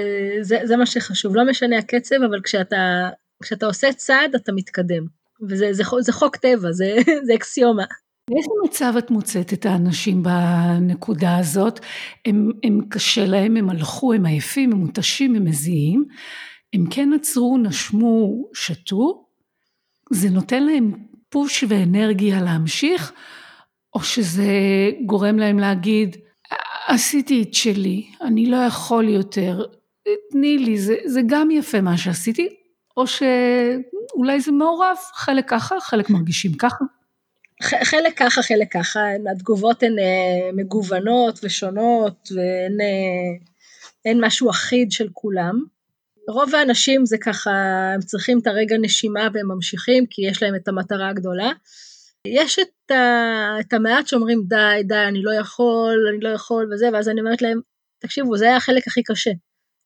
זה, 0.41 0.59
זה 0.63 0.77
מה 0.77 0.85
שחשוב, 0.85 1.35
לא 1.35 1.45
משנה 1.49 1.77
הקצב, 1.77 2.15
אבל 2.29 2.41
כשאתה, 2.43 3.09
כשאתה 3.43 3.65
עושה 3.65 3.93
צעד, 3.93 4.35
אתה 4.35 4.51
מתקדם. 4.51 5.16
וזה 5.49 5.73
זה, 5.73 5.83
זה 6.01 6.13
חוק 6.13 6.35
טבע, 6.35 6.71
זה 7.27 7.35
אקסיומה. 7.35 7.83
באיזה 8.29 8.49
מצב 8.65 8.93
את 8.97 9.11
מוצאת 9.11 9.53
את 9.53 9.65
האנשים 9.65 10.23
בנקודה 10.23 11.37
הזאת? 11.37 11.79
הם, 12.25 12.51
הם 12.63 12.79
קשה 12.89 13.25
להם, 13.25 13.57
הם 13.57 13.69
הלכו, 13.69 14.13
הם 14.13 14.25
עייפים, 14.25 14.71
הם 14.71 14.77
מותשים, 14.77 15.35
הם 15.35 15.45
מזיעים. 15.45 16.05
הם 16.73 16.85
כן 16.89 17.09
עצרו, 17.13 17.57
נשמו, 17.57 18.45
שתו. 18.53 19.25
זה 20.11 20.29
נותן 20.29 20.63
להם 20.63 20.91
פוש 21.29 21.63
ואנרגיה 21.67 22.41
להמשיך, 22.41 23.11
או 23.95 23.99
שזה 23.99 24.51
גורם 25.05 25.37
להם 25.37 25.59
להגיד, 25.59 26.17
עשיתי 26.87 27.41
את 27.41 27.53
שלי, 27.53 28.07
אני 28.21 28.45
לא 28.45 28.57
יכול 28.57 29.09
יותר, 29.09 29.65
תני 30.31 30.57
לי, 30.57 30.77
זה, 30.77 30.95
זה 31.05 31.21
גם 31.27 31.51
יפה 31.51 31.81
מה 31.81 31.97
שעשיתי, 31.97 32.47
או 32.97 33.07
שאולי 33.07 34.39
זה 34.39 34.51
מעורב, 34.51 34.97
חלק 35.13 35.49
ככה, 35.49 35.75
חלק 35.79 36.09
מרגישים 36.09 36.53
ככה. 36.53 36.85
חלק 37.63 38.17
ככה, 38.17 38.41
חלק 38.41 38.73
ככה, 38.73 38.99
התגובות 39.31 39.83
הן 39.83 39.99
אה, 39.99 40.51
מגוונות 40.53 41.39
ושונות 41.43 42.29
ואין 42.35 44.23
אה, 44.23 44.27
משהו 44.27 44.49
אחיד 44.49 44.91
של 44.91 45.07
כולם. 45.13 45.59
רוב 46.29 46.55
האנשים 46.55 47.05
זה 47.05 47.17
ככה, 47.17 47.51
הם 47.93 48.01
צריכים 48.01 48.39
את 48.39 48.47
הרגע 48.47 48.75
נשימה 48.81 49.27
והם 49.33 49.47
ממשיכים 49.47 50.05
כי 50.09 50.21
יש 50.27 50.43
להם 50.43 50.55
את 50.55 50.67
המטרה 50.67 51.09
הגדולה. 51.09 51.51
יש 52.27 52.59
את, 52.59 52.91
ה, 52.91 53.59
את 53.59 53.73
המעט 53.73 54.07
שאומרים 54.07 54.43
די, 54.47 54.83
די, 54.83 55.03
אני 55.07 55.23
לא 55.23 55.31
יכול, 55.33 56.07
אני 56.09 56.19
לא 56.21 56.29
יכול 56.29 56.73
וזה, 56.73 56.89
ואז 56.93 57.09
אני 57.09 57.21
אומרת 57.21 57.41
להם, 57.41 57.59
תקשיבו, 57.99 58.37
זה 58.37 58.45
היה 58.45 58.57
החלק 58.57 58.87
הכי 58.87 59.03
קשה. 59.03 59.31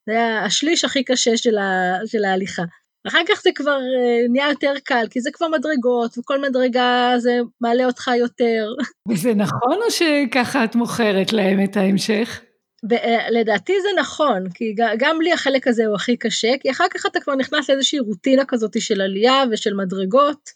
זה 0.06 0.12
היה 0.12 0.44
השליש 0.44 0.84
הכי 0.84 1.04
קשה 1.04 1.36
של, 1.36 1.58
ה, 1.58 1.98
של 2.06 2.24
ההליכה. 2.24 2.62
אחר 3.08 3.20
כך 3.28 3.42
זה 3.42 3.50
כבר 3.54 3.78
אה, 3.78 4.28
נהיה 4.28 4.48
יותר 4.48 4.72
קל, 4.84 5.06
כי 5.10 5.20
זה 5.20 5.30
כבר 5.32 5.48
מדרגות, 5.48 6.18
וכל 6.18 6.40
מדרגה 6.40 7.14
זה 7.18 7.38
מעלה 7.60 7.84
אותך 7.84 8.10
יותר. 8.18 8.74
וזה 9.08 9.34
נכון 9.34 9.78
או 9.84 9.90
שככה 9.90 10.64
את 10.64 10.74
מוכרת 10.74 11.32
להם 11.32 11.64
את 11.64 11.76
ההמשך? 11.76 12.40
ב- 12.88 13.30
לדעתי 13.30 13.72
זה 13.82 13.88
נכון, 14.00 14.50
כי 14.54 14.74
גם 14.98 15.20
לי 15.20 15.32
החלק 15.32 15.68
הזה 15.68 15.86
הוא 15.86 15.94
הכי 15.94 16.16
קשה, 16.16 16.52
כי 16.60 16.70
אחר 16.70 16.84
כך 16.94 17.06
אתה 17.06 17.20
כבר 17.20 17.34
נכנס 17.34 17.70
לאיזושהי 17.70 17.98
רוטינה 17.98 18.44
כזאת 18.44 18.80
של 18.80 19.00
עלייה 19.00 19.44
ושל 19.50 19.74
מדרגות, 19.74 20.50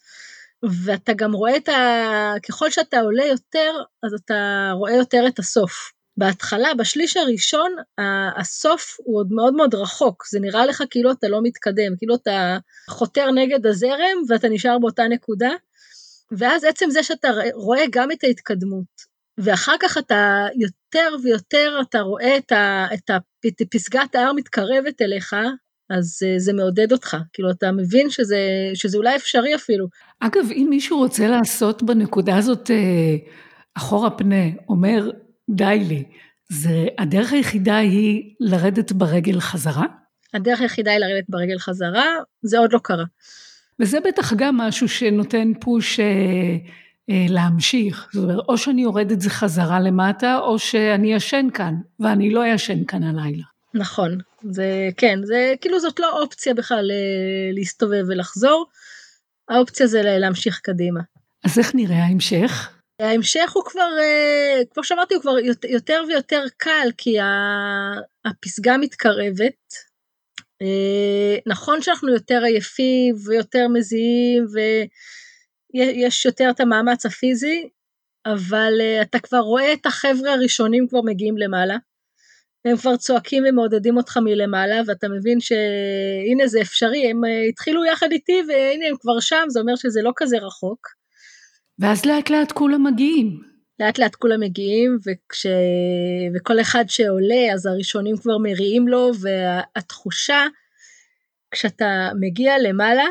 ואתה 0.84 1.12
גם 1.12 1.32
רואה 1.32 1.56
את 1.56 1.68
ה... 1.68 2.34
ככל 2.48 2.70
שאתה 2.70 3.00
עולה 3.00 3.24
יותר, 3.24 3.72
אז 4.02 4.12
אתה 4.24 4.70
רואה 4.74 4.94
יותר 4.94 5.24
את 5.28 5.38
הסוף. 5.38 5.95
בהתחלה, 6.16 6.74
בשליש 6.74 7.16
הראשון, 7.16 7.72
הסוף 8.36 8.96
הוא 8.98 9.18
עוד 9.18 9.32
מאוד 9.32 9.54
מאוד 9.54 9.74
רחוק, 9.74 10.24
זה 10.30 10.40
נראה 10.40 10.66
לך 10.66 10.82
כאילו 10.90 11.10
אתה 11.10 11.28
לא 11.28 11.40
מתקדם, 11.42 11.96
כאילו 11.98 12.14
אתה 12.14 12.58
חותר 12.88 13.30
נגד 13.30 13.66
הזרם 13.66 14.18
ואתה 14.28 14.48
נשאר 14.48 14.78
באותה 14.78 15.08
נקודה, 15.08 15.50
ואז 16.32 16.64
עצם 16.64 16.90
זה 16.90 17.02
שאתה 17.02 17.28
רואה 17.54 17.82
גם 17.90 18.10
את 18.10 18.24
ההתקדמות, 18.24 19.16
ואחר 19.38 19.74
כך 19.80 19.98
אתה 19.98 20.46
יותר 20.56 21.16
ויותר, 21.22 21.78
אתה 21.88 22.00
רואה 22.00 22.36
את, 22.36 22.52
ה, 22.52 22.86
את, 22.94 23.10
ה, 23.10 23.16
את 23.46 23.62
פסגת 23.70 24.14
ההר 24.14 24.32
מתקרבת 24.32 25.02
אליך, 25.02 25.34
אז 25.90 26.22
אה, 26.26 26.38
זה 26.38 26.52
מעודד 26.52 26.92
אותך, 26.92 27.16
כאילו 27.32 27.50
אתה 27.50 27.72
מבין 27.72 28.10
שזה, 28.10 28.38
שזה 28.74 28.98
אולי 28.98 29.16
אפשרי 29.16 29.54
אפילו. 29.54 29.86
אגב, 30.20 30.50
אם 30.50 30.66
מישהו 30.70 30.98
רוצה 30.98 31.28
לעשות 31.28 31.82
בנקודה 31.82 32.36
הזאת 32.36 32.70
אה, 32.70 33.16
אחורה 33.74 34.10
פנה, 34.10 34.44
אומר, 34.68 35.10
די 35.48 35.84
לי. 35.88 36.04
זה, 36.48 36.86
הדרך 36.98 37.32
היחידה 37.32 37.76
היא 37.76 38.34
לרדת 38.40 38.92
ברגל 38.92 39.40
חזרה? 39.40 39.86
הדרך 40.34 40.60
היחידה 40.60 40.90
היא 40.90 40.98
לרדת 40.98 41.24
ברגל 41.28 41.58
חזרה, 41.58 42.04
זה 42.42 42.58
עוד 42.58 42.72
לא 42.72 42.78
קרה. 42.78 43.04
וזה 43.80 43.98
בטח 44.00 44.32
גם 44.32 44.56
משהו 44.56 44.88
שנותן 44.88 45.52
פוש 45.60 46.00
אה, 46.00 46.06
אה, 47.10 47.26
להמשיך. 47.28 48.08
זאת 48.12 48.24
אומרת, 48.24 48.44
או 48.48 48.58
שאני 48.58 48.82
יורד 48.82 49.10
את 49.10 49.20
זה 49.20 49.30
חזרה 49.30 49.80
למטה, 49.80 50.38
או 50.38 50.58
שאני 50.58 51.14
ישן 51.14 51.46
כאן, 51.54 51.74
ואני 52.00 52.30
לא 52.30 52.46
ישן 52.46 52.84
כאן 52.84 53.02
הלילה. 53.02 53.44
נכון, 53.74 54.18
זה 54.50 54.88
כן, 54.96 55.18
זה 55.24 55.54
כאילו 55.60 55.80
זאת 55.80 56.00
לא 56.00 56.22
אופציה 56.22 56.54
בכלל 56.54 56.90
אה, 56.90 57.52
להסתובב 57.52 58.04
ולחזור, 58.08 58.66
האופציה 59.48 59.86
זה 59.86 60.02
להמשיך 60.02 60.60
קדימה. 60.62 61.00
אז 61.44 61.58
איך 61.58 61.74
נראה 61.74 62.04
ההמשך? 62.04 62.75
ההמשך 63.00 63.52
הוא 63.52 63.64
כבר, 63.64 63.88
אה, 64.00 64.62
כמו 64.74 64.84
שאמרתי, 64.84 65.14
הוא 65.14 65.22
כבר 65.22 65.38
יותר 65.68 66.02
ויותר 66.08 66.44
קל, 66.56 66.88
כי 66.98 67.16
הפסגה 68.24 68.76
מתקרבת. 68.76 69.72
אה, 70.62 71.36
נכון 71.46 71.82
שאנחנו 71.82 72.12
יותר 72.12 72.42
עייפים 72.44 73.14
ויותר 73.26 73.68
מזיעים 73.68 74.46
ויש 75.74 76.24
יותר 76.24 76.50
את 76.50 76.60
המאמץ 76.60 77.06
הפיזי, 77.06 77.68
אבל 78.26 78.72
אתה 79.02 79.18
כבר 79.18 79.38
רואה 79.38 79.72
את 79.72 79.86
החבר'ה 79.86 80.32
הראשונים 80.32 80.88
כבר 80.88 81.00
מגיעים 81.02 81.38
למעלה. 81.38 81.76
הם 82.66 82.76
כבר 82.76 82.96
צועקים 82.96 83.44
ומעודדים 83.48 83.96
אותך 83.96 84.16
מלמעלה, 84.16 84.80
ואתה 84.86 85.08
מבין 85.08 85.40
שהנה 85.40 86.46
זה 86.46 86.60
אפשרי, 86.60 87.10
הם 87.10 87.24
אה, 87.24 87.42
התחילו 87.48 87.84
יחד 87.84 88.12
איתי 88.12 88.42
והנה 88.48 88.86
הם 88.86 88.96
כבר 89.00 89.20
שם, 89.20 89.44
זה 89.48 89.60
אומר 89.60 89.76
שזה 89.76 90.02
לא 90.02 90.12
כזה 90.16 90.36
רחוק. 90.38 90.95
ואז 91.78 92.06
לאט 92.06 92.30
לאט 92.30 92.52
כולם 92.52 92.86
מגיעים. 92.86 93.42
לאט 93.80 93.98
לאט 93.98 94.14
כולם 94.14 94.40
מגיעים, 94.40 94.98
וכש... 95.06 95.46
וכל 96.34 96.60
אחד 96.60 96.84
שעולה, 96.88 97.52
אז 97.54 97.66
הראשונים 97.66 98.16
כבר 98.16 98.38
מריעים 98.38 98.88
לו, 98.88 99.10
והתחושה, 99.20 100.46
כשאתה 101.50 102.10
מגיע 102.20 102.58
למעלה, 102.58 103.04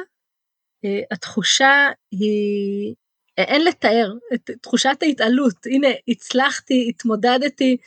אה, 0.86 1.00
התחושה 1.12 1.90
היא, 2.12 2.96
אין 3.38 3.64
לתאר, 3.66 4.14
תחושת 4.62 4.98
ההתעלות, 5.02 5.66
הנה 5.66 5.88
הצלחתי, 6.08 6.86
התמודדתי, 6.90 7.78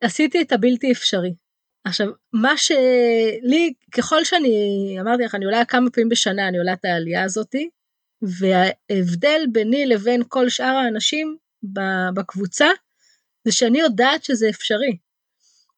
עשיתי 0.00 0.42
את 0.42 0.52
הבלתי 0.52 0.92
אפשרי. 0.92 1.34
עכשיו, 1.84 2.06
מה 2.32 2.56
שלי, 2.56 3.72
ככל 3.92 4.24
שאני, 4.24 4.96
אמרתי 5.00 5.22
לך, 5.22 5.34
אני 5.34 5.44
עולה 5.44 5.64
כמה 5.64 5.90
פעמים 5.90 6.08
בשנה, 6.08 6.48
אני 6.48 6.58
עולה 6.58 6.72
את 6.72 6.84
העלייה 6.84 7.24
הזאתי, 7.24 7.70
וההבדל 8.22 9.46
ביני 9.52 9.86
לבין 9.86 10.22
כל 10.28 10.48
שאר 10.48 10.76
האנשים 10.76 11.36
בקבוצה, 12.14 12.68
זה 13.44 13.52
שאני 13.52 13.80
יודעת 13.80 14.24
שזה 14.24 14.48
אפשרי. 14.48 14.96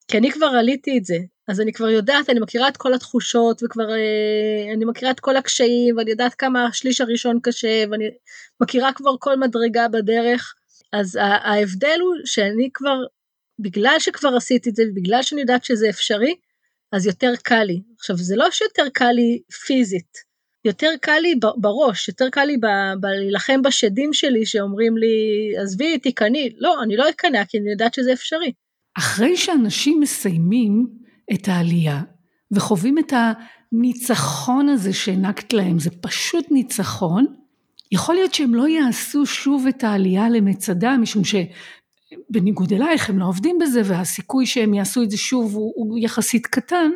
כי 0.08 0.18
אני 0.18 0.30
כבר 0.30 0.46
עליתי 0.46 0.98
את 0.98 1.04
זה, 1.04 1.16
אז 1.48 1.60
אני 1.60 1.72
כבר 1.72 1.88
יודעת, 1.88 2.30
אני 2.30 2.40
מכירה 2.40 2.68
את 2.68 2.76
כל 2.76 2.94
התחושות, 2.94 3.62
וכבר 3.62 3.90
אה, 3.92 4.72
אני 4.74 4.84
מכירה 4.84 5.10
את 5.10 5.20
כל 5.20 5.36
הקשיים, 5.36 5.96
ואני 5.96 6.10
יודעת 6.10 6.34
כמה 6.34 6.66
השליש 6.66 7.00
הראשון 7.00 7.38
קשה, 7.42 7.84
ואני 7.90 8.04
מכירה 8.60 8.92
כבר 8.92 9.10
כל 9.18 9.38
מדרגה 9.38 9.88
בדרך. 9.88 10.54
אז 10.92 11.18
ההבדל 11.20 11.98
הוא 12.00 12.14
שאני 12.24 12.68
כבר 12.74 12.96
בגלל 13.58 13.96
שכבר 13.98 14.36
עשיתי 14.36 14.70
את 14.70 14.76
זה 14.76 14.82
ובגלל 14.90 15.22
שאני 15.22 15.40
יודעת 15.40 15.64
שזה 15.64 15.88
אפשרי, 15.90 16.34
אז 16.92 17.06
יותר 17.06 17.32
קל 17.42 17.64
לי. 17.64 17.82
עכשיו, 17.98 18.16
זה 18.16 18.36
לא 18.36 18.50
שיותר 18.50 18.88
קל 18.94 19.10
לי 19.10 19.42
פיזית, 19.66 20.31
יותר 20.64 20.90
קל 21.00 21.18
לי 21.22 21.34
בראש, 21.56 22.08
יותר 22.08 22.28
קל 22.30 22.44
לי 22.44 22.56
בלהילחם 23.00 23.62
בשדים 23.62 24.12
שלי 24.12 24.46
שאומרים 24.46 24.96
לי, 24.96 25.06
עזבי, 25.62 25.98
תיכני. 25.98 26.50
לא, 26.58 26.82
אני 26.82 26.96
לא 26.96 27.10
אכנע 27.10 27.44
כי 27.44 27.58
אני 27.58 27.70
יודעת 27.70 27.94
שזה 27.94 28.12
אפשרי. 28.12 28.52
אחרי 28.98 29.36
שאנשים 29.36 30.00
מסיימים 30.00 30.86
את 31.32 31.48
העלייה 31.48 32.02
וחווים 32.52 32.98
את 32.98 33.12
הניצחון 33.72 34.68
הזה 34.68 34.92
שהענקת 34.92 35.52
להם, 35.52 35.78
זה 35.78 35.90
פשוט 35.90 36.50
ניצחון, 36.50 37.26
יכול 37.92 38.14
להיות 38.14 38.34
שהם 38.34 38.54
לא 38.54 38.68
יעשו 38.68 39.26
שוב 39.26 39.66
את 39.66 39.84
העלייה 39.84 40.28
למצדה, 40.28 40.96
משום 40.96 41.24
ש... 41.24 41.34
בניגוד 42.30 42.72
אלייך, 42.72 43.10
הם 43.10 43.18
לא 43.18 43.24
עובדים 43.24 43.58
בזה, 43.58 43.80
והסיכוי 43.84 44.46
שהם 44.46 44.74
יעשו 44.74 45.02
את 45.02 45.10
זה 45.10 45.16
שוב 45.16 45.54
הוא, 45.54 45.72
הוא 45.76 45.98
יחסית 45.98 46.46
קטן, 46.46 46.90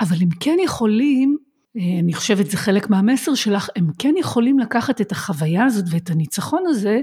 אבל 0.00 0.16
הם 0.20 0.28
כן 0.40 0.56
יכולים, 0.64 1.36
אני 1.76 2.14
חושבת 2.14 2.46
זה 2.46 2.56
חלק 2.56 2.90
מהמסר 2.90 3.34
שלך, 3.34 3.68
הם 3.76 3.86
כן 3.98 4.14
יכולים 4.18 4.58
לקחת 4.58 5.00
את 5.00 5.12
החוויה 5.12 5.64
הזאת 5.64 5.84
ואת 5.90 6.10
הניצחון 6.10 6.62
הזה 6.66 7.00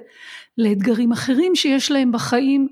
לאתגרים 0.57 1.11
אחרים 1.11 1.55
שיש 1.55 1.91
להם 1.91 2.11
בחיים 2.11 2.67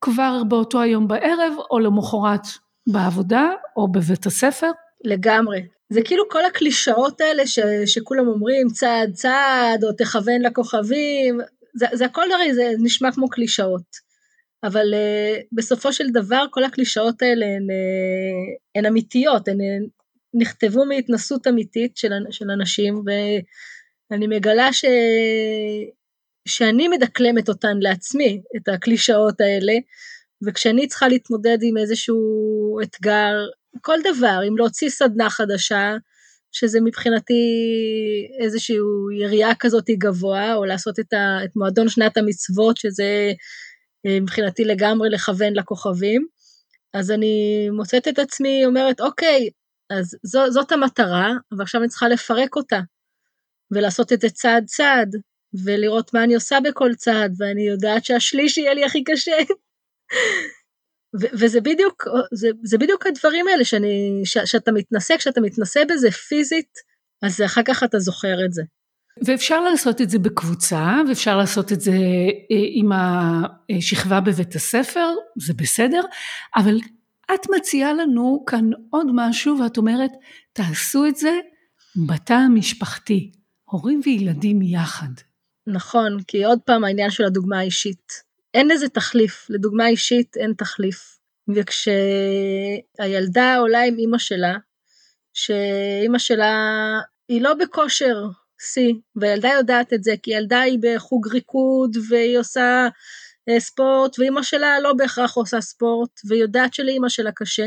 כבר 0.00 0.42
באותו 0.48 0.80
היום 0.80 1.08
בערב, 1.08 1.52
או 1.70 1.78
למחרת 1.78 2.46
בעבודה, 2.86 3.50
או 3.76 3.92
בבית 3.92 4.26
הספר. 4.26 4.70
לגמרי. 5.04 5.62
זה 5.90 6.00
כאילו 6.02 6.24
כל 6.30 6.44
הקלישאות 6.44 7.20
האלה 7.20 7.46
ש, 7.46 7.58
שכולם 7.86 8.28
אומרים 8.28 8.68
צעד 8.68 9.12
צעד, 9.12 9.84
או 9.84 9.92
תכוון 9.92 10.42
לכוכבים, 10.42 11.40
זה, 11.74 11.86
זה 11.92 12.04
הכל 12.04 12.32
הרי 12.32 12.54
זה 12.54 12.72
נשמע 12.78 13.12
כמו 13.12 13.28
קלישאות. 13.28 14.08
אבל 14.64 14.94
uh, 14.94 15.42
בסופו 15.52 15.92
של 15.92 16.10
דבר 16.10 16.44
כל 16.50 16.64
הקלישאות 16.64 17.22
האלה 17.22 17.46
הן, 17.46 17.62
uh, 17.62 18.78
הן 18.78 18.86
אמיתיות, 18.86 19.48
הן, 19.48 19.58
הן 19.60 19.86
נכתבו 20.34 20.84
מהתנסות 20.84 21.46
אמיתית 21.46 21.96
של, 21.96 22.12
של 22.30 22.50
אנשים, 22.50 23.02
ואני 24.10 24.26
מגלה 24.26 24.72
ש, 24.72 24.84
שאני 26.48 26.88
מדקלמת 26.88 27.48
אותן 27.48 27.78
לעצמי, 27.80 28.42
את 28.56 28.68
הקלישאות 28.68 29.40
האלה, 29.40 29.72
וכשאני 30.46 30.86
צריכה 30.86 31.08
להתמודד 31.08 31.58
עם 31.62 31.76
איזשהו 31.76 32.16
אתגר, 32.82 33.34
כל 33.80 33.98
דבר, 34.04 34.40
אם 34.48 34.56
להוציא 34.56 34.88
סדנה 34.90 35.30
חדשה, 35.30 35.96
שזה 36.52 36.80
מבחינתי 36.80 37.42
איזושהי 38.40 38.76
יריעה 39.20 39.54
כזאת 39.54 39.84
גבוה, 39.90 40.54
או 40.54 40.64
לעשות 40.64 40.98
את, 40.98 41.12
ה, 41.12 41.38
את 41.44 41.50
מועדון 41.56 41.88
שנת 41.88 42.16
המצוות, 42.16 42.76
שזה 42.76 43.32
אה, 44.06 44.20
מבחינתי 44.20 44.64
לגמרי 44.64 45.10
לכוון 45.10 45.56
לכוכבים. 45.56 46.26
אז 46.94 47.10
אני 47.10 47.68
מוצאת 47.72 48.08
את 48.08 48.18
עצמי 48.18 48.64
אומרת, 48.64 49.00
אוקיי, 49.00 49.48
אז 49.90 50.16
זו, 50.22 50.50
זאת 50.50 50.72
המטרה, 50.72 51.32
ועכשיו 51.58 51.80
אני 51.80 51.88
צריכה 51.88 52.08
לפרק 52.08 52.56
אותה, 52.56 52.80
ולעשות 53.70 54.12
את 54.12 54.20
זה 54.20 54.30
צעד 54.30 54.64
צעד, 54.64 55.16
ולראות 55.64 56.14
מה 56.14 56.24
אני 56.24 56.34
עושה 56.34 56.58
בכל 56.64 56.94
צעד, 56.94 57.34
ואני 57.38 57.62
יודעת 57.68 58.04
שהשליש 58.04 58.58
יהיה 58.58 58.74
לי 58.74 58.84
הכי 58.84 59.04
קשה. 59.04 59.36
וזה 61.40 61.60
בדיוק, 61.60 62.04
זה, 62.32 62.48
זה 62.62 62.78
בדיוק 62.78 63.06
הדברים 63.06 63.48
האלה 63.48 63.64
שאני, 63.64 64.20
ש, 64.24 64.38
שאתה 64.44 64.72
מתנסה, 64.72 65.14
כשאתה 65.18 65.40
מתנסה 65.40 65.80
בזה 65.88 66.10
פיזית, 66.10 66.70
אז 67.22 67.40
אחר 67.42 67.62
כך 67.64 67.82
אתה 67.82 67.98
זוכר 67.98 68.44
את 68.44 68.52
זה. 68.52 68.62
ואפשר 69.24 69.60
לעשות 69.60 70.00
את 70.00 70.10
זה 70.10 70.18
בקבוצה, 70.18 71.00
ואפשר 71.08 71.36
לעשות 71.36 71.72
את 71.72 71.80
זה 71.80 71.92
אה, 71.92 72.66
עם 72.72 72.90
השכבה 73.78 74.20
בבית 74.20 74.54
הספר, 74.54 75.08
זה 75.46 75.52
בסדר, 75.56 76.00
אבל 76.56 76.78
את 77.34 77.40
מציעה 77.56 77.92
לנו 77.92 78.44
כאן 78.46 78.70
עוד 78.90 79.06
משהו, 79.14 79.58
ואת 79.58 79.76
אומרת, 79.76 80.10
תעשו 80.52 81.06
את 81.06 81.16
זה 81.16 81.38
בתא 82.08 82.32
המשפחתי, 82.32 83.32
הורים 83.64 84.00
וילדים 84.04 84.62
יחד. 84.62 85.08
נכון, 85.66 86.22
כי 86.28 86.44
עוד 86.44 86.58
פעם 86.64 86.84
העניין 86.84 87.10
של 87.10 87.24
הדוגמה 87.24 87.58
האישית. 87.58 88.12
אין 88.54 88.68
לזה 88.68 88.88
תחליף, 88.88 89.46
לדוגמה 89.50 89.88
אישית 89.88 90.36
אין 90.36 90.52
תחליף. 90.58 91.18
וכשהילדה 91.54 93.56
עולה 93.56 93.84
עם 93.84 93.98
אימא 93.98 94.18
שלה, 94.18 94.56
שאימא 95.34 96.18
שלה 96.18 96.54
היא 97.28 97.42
לא 97.42 97.54
בכושר 97.54 98.16
שיא, 98.60 98.94
והילדה 99.16 99.48
יודעת 99.48 99.92
את 99.92 100.04
זה, 100.04 100.14
כי 100.22 100.30
ילדה 100.30 100.60
היא 100.60 100.78
בחוג 100.82 101.28
ריקוד 101.28 101.96
והיא 102.08 102.38
עושה 102.38 102.88
ספורט, 103.58 104.18
ואימא 104.18 104.42
שלה 104.42 104.80
לא 104.80 104.92
בהכרח 104.92 105.36
עושה 105.36 105.60
ספורט, 105.60 106.10
ויודעת 106.28 106.74
שלאימא 106.74 107.08
שלה 107.08 107.32
קשה, 107.32 107.66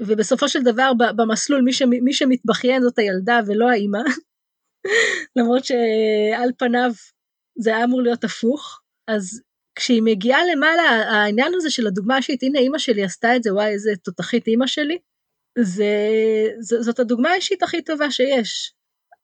ובסופו 0.00 0.48
של 0.48 0.62
דבר 0.62 0.92
במסלול 1.16 1.62
מי, 1.62 1.72
שמ, 1.72 1.90
מי 1.90 2.12
שמתבכיין 2.12 2.82
זאת 2.82 2.98
הילדה 2.98 3.40
ולא 3.46 3.70
האימא, 3.70 3.98
למרות 5.36 5.64
שעל 5.64 6.50
פניו 6.58 6.90
זה 7.58 7.76
היה 7.76 7.84
אמור 7.84 8.02
להיות 8.02 8.24
הפוך, 8.24 8.80
אז 9.08 9.42
כשהיא 9.78 10.02
מגיעה 10.02 10.40
למעלה, 10.52 10.82
העניין 10.82 11.52
הזה 11.54 11.70
של 11.70 11.86
הדוגמה 11.86 12.14
האישית, 12.14 12.42
הנה 12.42 12.58
אימא 12.58 12.78
שלי 12.78 13.04
עשתה 13.04 13.36
את 13.36 13.42
זה, 13.42 13.54
וואי, 13.54 13.72
איזה 13.72 13.90
תותחית 14.04 14.46
אימא 14.46 14.66
שלי, 14.66 14.98
זה, 15.58 15.94
זאת 16.58 16.98
הדוגמה 16.98 17.30
האישית 17.30 17.62
הכי 17.62 17.82
טובה 17.82 18.10
שיש. 18.10 18.75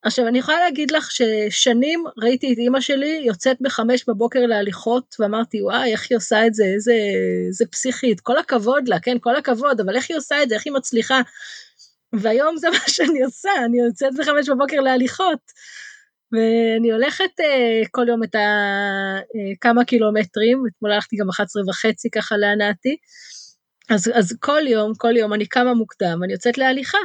עכשיו, 0.04 0.28
אני 0.28 0.38
יכולה 0.38 0.58
להגיד 0.58 0.90
לך 0.90 1.10
ששנים 1.10 2.04
ראיתי 2.18 2.52
את 2.52 2.58
אימא 2.58 2.80
שלי 2.80 3.22
יוצאת 3.24 3.56
בחמש 3.60 4.04
בבוקר 4.08 4.46
להליכות, 4.46 5.16
ואמרתי, 5.18 5.62
וואי, 5.62 5.92
איך 5.92 6.06
היא 6.10 6.16
עושה 6.16 6.46
את 6.46 6.54
זה, 6.54 6.64
איזה, 6.64 7.64
פסיכית, 7.70 8.20
כל 8.20 8.38
הכבוד 8.38 8.88
לה, 8.88 9.00
כן, 9.00 9.16
כל 9.20 9.36
הכבוד, 9.36 9.80
אבל 9.80 9.96
איך 9.96 10.10
היא 10.10 10.16
עושה 10.16 10.42
את 10.42 10.48
זה, 10.48 10.54
איך 10.54 10.66
היא 10.66 10.72
מצליחה. 10.72 11.20
והיום 12.12 12.56
זה 12.56 12.70
מה 12.74 12.78
שאני 12.86 13.22
עושה, 13.22 13.50
אני 13.64 13.80
יוצאת 13.80 14.14
בחמש 14.18 14.48
בבוקר 14.48 14.80
להליכות. 14.80 15.40
ואני 16.32 16.92
הולכת 16.92 17.40
uh, 17.40 17.88
כל 17.90 18.08
יום 18.08 18.22
את 18.24 18.34
ה... 18.34 18.38
uh, 19.20 19.56
כמה 19.60 19.84
קילומטרים, 19.84 20.62
אתמול 20.66 20.92
הלכתי 20.92 21.16
גם 21.16 21.28
11 21.28 21.62
וחצי 21.68 22.10
ככה 22.10 22.36
להנאתי, 22.36 22.96
אז, 23.90 24.10
אז 24.14 24.36
כל 24.40 24.62
יום, 24.66 24.92
כל 24.96 25.16
יום 25.16 25.32
אני 25.32 25.46
קמה 25.46 25.74
מוקדם, 25.74 26.20
אני 26.24 26.32
יוצאת 26.32 26.58
להליכה. 26.58 26.98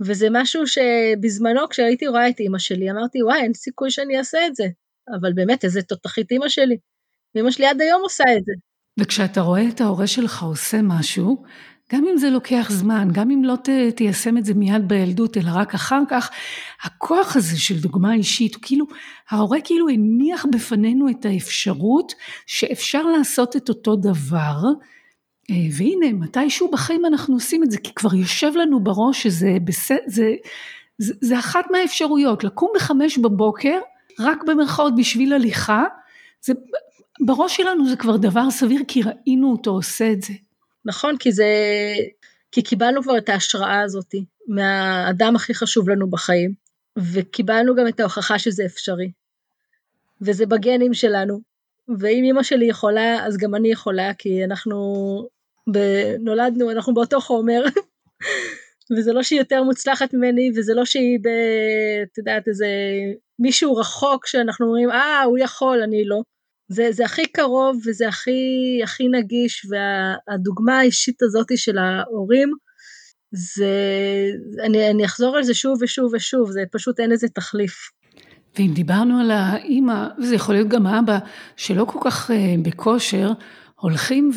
וזה 0.00 0.28
משהו 0.30 0.62
שבזמנו 0.66 1.68
כשהייתי 1.70 2.06
רואה 2.06 2.28
את 2.28 2.40
אימא 2.40 2.58
שלי, 2.58 2.90
אמרתי, 2.90 3.22
וואי, 3.22 3.40
אין 3.40 3.54
סיכוי 3.54 3.90
שאני 3.90 4.18
אעשה 4.18 4.46
את 4.46 4.54
זה. 4.54 4.64
אבל 5.20 5.32
באמת, 5.32 5.64
איזה 5.64 5.82
תותחית 5.82 6.30
אימא 6.30 6.48
שלי. 6.48 6.76
ואימא 7.34 7.50
שלי 7.50 7.66
עד 7.66 7.80
היום 7.80 8.02
עושה 8.02 8.24
את 8.38 8.44
זה. 8.44 8.52
וכשאתה 9.00 9.40
רואה 9.40 9.68
את 9.68 9.80
ההורה 9.80 10.06
שלך 10.06 10.42
עושה 10.42 10.82
משהו, 10.82 11.42
גם 11.92 12.04
אם 12.12 12.16
זה 12.16 12.30
לוקח 12.30 12.68
זמן, 12.70 13.08
גם 13.12 13.30
אם 13.30 13.44
לא 13.44 13.56
ת, 13.56 13.68
תיישם 13.96 14.38
את 14.38 14.44
זה 14.44 14.54
מיד 14.54 14.88
בילדות, 14.88 15.36
אלא 15.36 15.50
רק 15.54 15.74
אחר 15.74 16.02
כך, 16.08 16.30
הכוח 16.82 17.36
הזה 17.36 17.60
של 17.60 17.80
דוגמה 17.80 18.14
אישית, 18.14 18.54
הוא 18.54 18.62
כאילו, 18.62 18.86
ההורה 19.30 19.58
כאילו 19.64 19.88
הניח 19.88 20.46
בפנינו 20.52 21.08
את 21.10 21.24
האפשרות 21.24 22.12
שאפשר 22.46 23.02
לעשות 23.02 23.56
את 23.56 23.68
אותו 23.68 23.96
דבר, 23.96 24.56
והנה, 25.50 26.12
מתישהו 26.12 26.70
בחיים 26.70 27.06
אנחנו 27.06 27.34
עושים 27.34 27.64
את 27.64 27.70
זה, 27.70 27.78
כי 27.78 27.94
כבר 27.94 28.14
יושב 28.14 28.52
לנו 28.54 28.80
בראש 28.80 29.22
שזה 29.22 29.56
זה, 30.06 30.34
זה, 30.98 31.14
זה 31.20 31.38
אחת 31.38 31.64
מהאפשרויות, 31.70 32.44
לקום 32.44 32.72
בחמש 32.74 33.18
בבוקר, 33.18 33.78
רק 34.20 34.44
במרכאות 34.46 34.96
בשביל 34.96 35.32
הליכה, 35.32 35.84
זה, 36.42 36.52
בראש 37.20 37.56
שלנו 37.56 37.88
זה 37.88 37.96
כבר 37.96 38.16
דבר 38.16 38.50
סביר, 38.50 38.80
כי 38.88 39.02
ראינו 39.02 39.52
אותו 39.52 39.70
עושה 39.70 40.12
את 40.12 40.22
זה. 40.22 40.32
נכון, 40.84 41.16
כי 41.16 41.32
זה... 41.32 41.46
כי 42.52 42.62
קיבלנו 42.62 43.02
כבר 43.02 43.18
את 43.18 43.28
ההשראה 43.28 43.80
הזאת 43.80 44.14
מהאדם 44.48 45.36
הכי 45.36 45.54
חשוב 45.54 45.88
לנו 45.88 46.10
בחיים, 46.10 46.52
וקיבלנו 46.98 47.74
גם 47.74 47.88
את 47.88 48.00
ההוכחה 48.00 48.38
שזה 48.38 48.64
אפשרי. 48.66 49.10
וזה 50.20 50.46
בגנים 50.46 50.94
שלנו, 50.94 51.40
ואם 51.98 52.24
אמא 52.24 52.42
שלי 52.42 52.66
יכולה, 52.66 53.26
אז 53.26 53.36
גם 53.36 53.54
אני 53.54 53.72
יכולה, 53.72 54.14
כי 54.14 54.44
אנחנו. 54.44 55.37
נולדנו, 56.20 56.70
אנחנו 56.70 56.94
באותו 56.94 57.20
חומר, 57.20 57.64
וזה 58.96 59.12
לא 59.12 59.22
שהיא 59.22 59.38
יותר 59.38 59.62
מוצלחת 59.62 60.14
ממני, 60.14 60.50
וזה 60.56 60.74
לא 60.74 60.84
שהיא 60.84 61.18
ב... 61.22 61.28
את 62.02 62.18
יודעת, 62.18 62.48
איזה 62.48 62.66
מישהו 63.38 63.76
רחוק 63.76 64.26
שאנחנו 64.26 64.66
אומרים, 64.66 64.90
אה, 64.90 65.22
הוא 65.22 65.38
יכול, 65.38 65.82
אני 65.82 66.04
לא. 66.04 66.22
זה, 66.68 66.88
זה 66.90 67.04
הכי 67.04 67.26
קרוב 67.26 67.80
וזה 67.86 68.08
הכי, 68.08 68.80
הכי 68.84 69.08
נגיש, 69.08 69.66
והדוגמה 69.70 70.78
האישית 70.78 71.22
הזאת 71.22 71.46
של 71.56 71.78
ההורים, 71.78 72.52
זה, 73.32 73.72
אני, 74.64 74.90
אני 74.90 75.04
אחזור 75.04 75.36
על 75.36 75.42
זה 75.42 75.54
שוב 75.54 75.78
ושוב 75.82 76.10
ושוב, 76.14 76.50
זה 76.50 76.62
פשוט 76.72 77.00
אין 77.00 77.12
איזה 77.12 77.28
תחליף. 77.28 77.90
ואם 78.58 78.70
דיברנו 78.74 79.20
על 79.20 79.30
האימא, 79.30 80.06
וזה 80.18 80.34
יכול 80.34 80.54
להיות 80.54 80.68
גם 80.68 80.86
האבא, 80.86 81.18
שלא 81.56 81.84
כל 81.84 81.98
כך 82.04 82.30
uh, 82.30 82.34
בכושר, 82.62 83.32
הולכים 83.80 84.30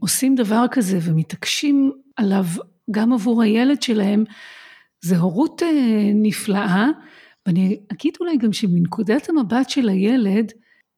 ועושים 0.00 0.34
uh, 0.34 0.36
דבר 0.36 0.64
כזה 0.70 0.98
ומתעקשים 1.02 1.92
עליו 2.16 2.44
גם 2.90 3.12
עבור 3.12 3.42
הילד 3.42 3.82
שלהם, 3.82 4.24
זה 5.00 5.18
הורות 5.18 5.62
uh, 5.62 5.64
נפלאה, 6.14 6.86
ואני 7.46 7.80
אגיד 7.92 8.14
אולי 8.20 8.36
גם 8.36 8.52
שמנקודת 8.52 9.28
המבט 9.28 9.70
של 9.70 9.88
הילד, 9.88 10.52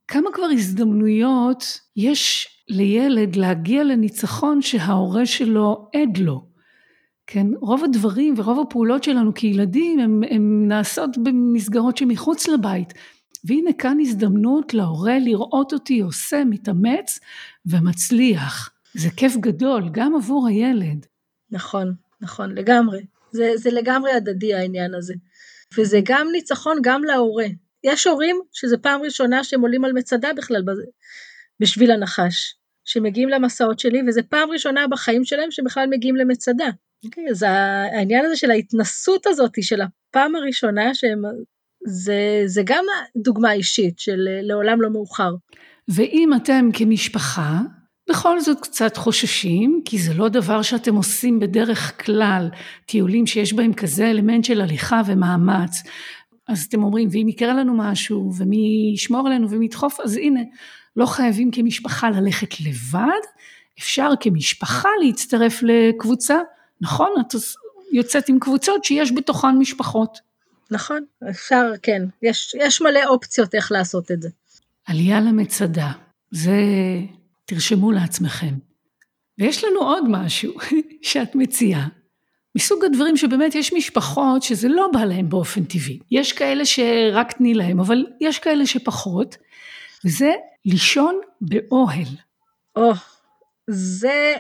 כמה 0.09 0.31
כבר 0.33 0.47
הזדמנויות 0.53 1.81
יש 1.97 2.49
לילד 2.69 3.37
להגיע 3.37 3.85
לניצחון 3.85 4.63
שההורה 4.63 5.27
שלו 5.27 5.89
עד 5.95 6.19
לו. 6.19 6.47
כן, 7.27 7.47
רוב 7.61 7.85
הדברים 7.85 8.35
ורוב 8.37 8.61
הפעולות 8.61 9.05
שלנו 9.05 9.35
כילדים 9.35 9.99
הם, 9.99 10.23
הם 10.31 10.69
נעשות 10.69 11.19
במסגרות 11.19 11.97
שמחוץ 11.97 12.49
לבית. 12.49 12.95
והנה 13.45 13.71
כאן 13.79 13.99
הזדמנות 14.01 14.75
להורה 14.75 15.19
לראות 15.19 15.73
אותי 15.73 16.01
עושה, 16.01 16.45
מתאמץ 16.45 17.21
ומצליח. 17.67 18.71
זה 18.95 19.09
כיף 19.17 19.37
גדול, 19.37 19.89
גם 19.93 20.15
עבור 20.17 20.49
הילד. 20.49 21.07
נכון, 21.51 21.95
נכון, 22.21 22.55
לגמרי. 22.55 23.07
זה, 23.33 23.53
זה 23.57 23.71
לגמרי 23.71 24.13
הדדי 24.13 24.55
העניין 24.55 24.95
הזה. 24.95 25.15
וזה 25.79 26.01
גם 26.05 26.29
ניצחון 26.33 26.79
גם 26.83 27.05
להורה. 27.05 27.47
יש 27.85 28.07
הורים 28.07 28.41
שזה 28.53 28.79
פעם 28.79 29.03
ראשונה 29.03 29.45
שהם 29.45 29.61
עולים 29.61 29.85
על 29.85 29.93
מצדה 29.93 30.33
בכלל 30.37 30.63
בשביל 31.61 31.91
הנחש, 31.91 32.55
שמגיעים 32.85 33.29
למסעות 33.29 33.79
שלי, 33.79 34.03
וזה 34.09 34.23
פעם 34.23 34.51
ראשונה 34.51 34.89
בחיים 34.89 35.25
שלהם 35.25 35.51
שבכלל 35.51 35.87
מגיעים 35.91 36.17
למצדה. 36.17 36.67
Okay, 36.67 37.07
אוקיי, 37.07 37.31
אז 37.31 37.43
העניין 37.43 38.25
הזה 38.25 38.37
של 38.37 38.51
ההתנסות 38.51 39.27
הזאת, 39.27 39.53
של 39.63 39.81
הפעם 39.81 40.37
הראשונה 40.37 40.95
שהם, 40.95 41.23
זה, 41.87 42.43
זה 42.47 42.63
גם 42.65 42.85
דוגמה 43.17 43.53
אישית 43.53 43.99
של 43.99 44.29
לעולם 44.43 44.83
לא 44.83 44.91
מאוחר. 44.91 45.35
ואם 45.89 46.31
אתם 46.37 46.69
כמשפחה, 46.73 47.61
בכל 48.11 48.41
זאת 48.41 48.61
קצת 48.61 48.97
חוששים, 48.97 49.83
כי 49.85 49.99
זה 49.99 50.15
לא 50.15 50.29
דבר 50.29 50.63
שאתם 50.63 50.95
עושים 50.95 51.41
בדרך 51.41 52.05
כלל, 52.05 52.49
טיולים 52.87 53.27
שיש 53.27 53.53
בהם 53.53 53.73
כזה 53.73 54.11
אלמנט 54.11 54.45
של 54.45 54.61
הליכה 54.61 55.03
ומאמץ, 55.07 55.83
אז 56.49 56.65
אתם 56.69 56.83
אומרים, 56.83 57.09
ואם 57.13 57.29
יקרה 57.29 57.55
לנו 57.55 57.75
משהו, 57.77 58.33
ומי 58.39 58.93
ישמור 58.95 59.27
עלינו 59.27 59.51
ומי 59.51 59.65
ידחוף, 59.65 60.01
אז 60.01 60.17
הנה, 60.17 60.41
לא 60.97 61.07
חייבים 61.07 61.51
כמשפחה 61.51 62.11
ללכת 62.11 62.61
לבד, 62.61 63.21
אפשר 63.79 64.11
כמשפחה 64.21 64.89
להצטרף 65.05 65.63
לקבוצה, 65.63 66.39
נכון? 66.81 67.11
את 67.21 67.35
יוצאת 67.93 68.29
עם 68.29 68.39
קבוצות 68.39 68.85
שיש 68.85 69.13
בתוכן 69.13 69.59
משפחות. 69.59 70.32
נכון, 70.73 71.05
אפשר, 71.31 71.73
כן, 71.83 72.03
יש, 72.23 72.55
יש 72.59 72.81
מלא 72.81 73.07
אופציות 73.07 73.55
איך 73.55 73.73
לעשות 73.73 74.11
את 74.11 74.23
זה. 74.23 74.29
עלייה 74.87 75.21
למצדה, 75.21 75.93
זה 76.31 76.57
תרשמו 77.45 77.93
לעצמכם. 77.93 78.55
ויש 79.39 79.65
לנו 79.65 79.81
עוד 79.81 80.05
משהו 80.09 80.55
שאת 81.03 81.35
מציעה, 81.35 81.89
מסוג 82.57 82.85
הדברים 82.85 83.17
שבאמת 83.17 83.55
יש 83.55 83.73
משפחות 83.73 84.43
שזה 84.43 84.69
לא 84.69 84.89
בא 84.93 85.05
להם 85.05 85.29
באופן 85.29 85.65
טבעי. 85.65 85.99
יש 86.11 86.33
כאלה 86.33 86.65
שרק 86.65 87.33
תני 87.33 87.55
להם, 87.55 87.81
אבל 87.81 88.07
יש 88.21 88.39
כאלה 88.39 88.67
שפחות, 88.67 89.37
וזה 90.05 90.33
לישון 90.65 91.21
באוהל. 91.41 92.17
או, 92.77 92.93
oh, 92.93 92.97
זה 93.71 94.35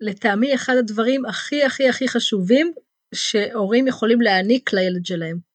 לטעמי 0.00 0.54
אחד 0.54 0.76
הדברים 0.76 1.24
הכי 1.24 1.64
הכי 1.64 1.88
הכי 1.88 2.08
חשובים 2.08 2.72
שהורים 3.14 3.86
יכולים 3.86 4.20
להעניק 4.20 4.72
לילד 4.72 5.06
שלהם. 5.06 5.45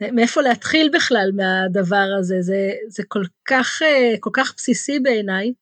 מאיפה 0.00 0.42
להתחיל 0.42 0.90
בכלל 0.94 1.30
מהדבר 1.34 2.06
הזה, 2.18 2.36
זה, 2.40 2.72
זה 2.88 3.02
כל 3.08 3.22
כך, 3.48 3.82
כל 4.20 4.30
כך 4.32 4.54
בסיסי 4.56 5.00
בעיניי. 5.00 5.52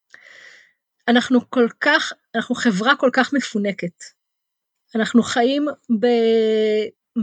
אנחנו 1.08 1.50
כל 1.50 1.66
כך, 1.80 2.12
אנחנו 2.34 2.54
חברה 2.54 2.96
כל 2.96 3.10
כך 3.12 3.32
מפונקת. 3.32 4.04
אנחנו 4.94 5.22
חיים 5.22 5.66
ב... 6.00 6.06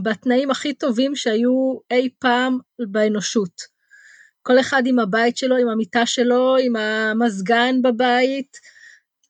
בתנאים 0.04 0.52
הכי 0.52 0.74
טובים 0.74 1.15
שהיו 1.15 1.78
אי 1.91 2.10
פעם 2.19 2.58
באנושות. 2.80 3.62
כל 4.41 4.60
אחד 4.60 4.84
עם 4.86 5.00
הבית 5.00 5.38
שלו, 5.38 5.58
עם 5.58 5.67
המיטה 5.67 6.06
שלו, 6.06 6.56
עם 6.58 6.76
המזגן 6.76 7.82
בבית. 7.82 8.58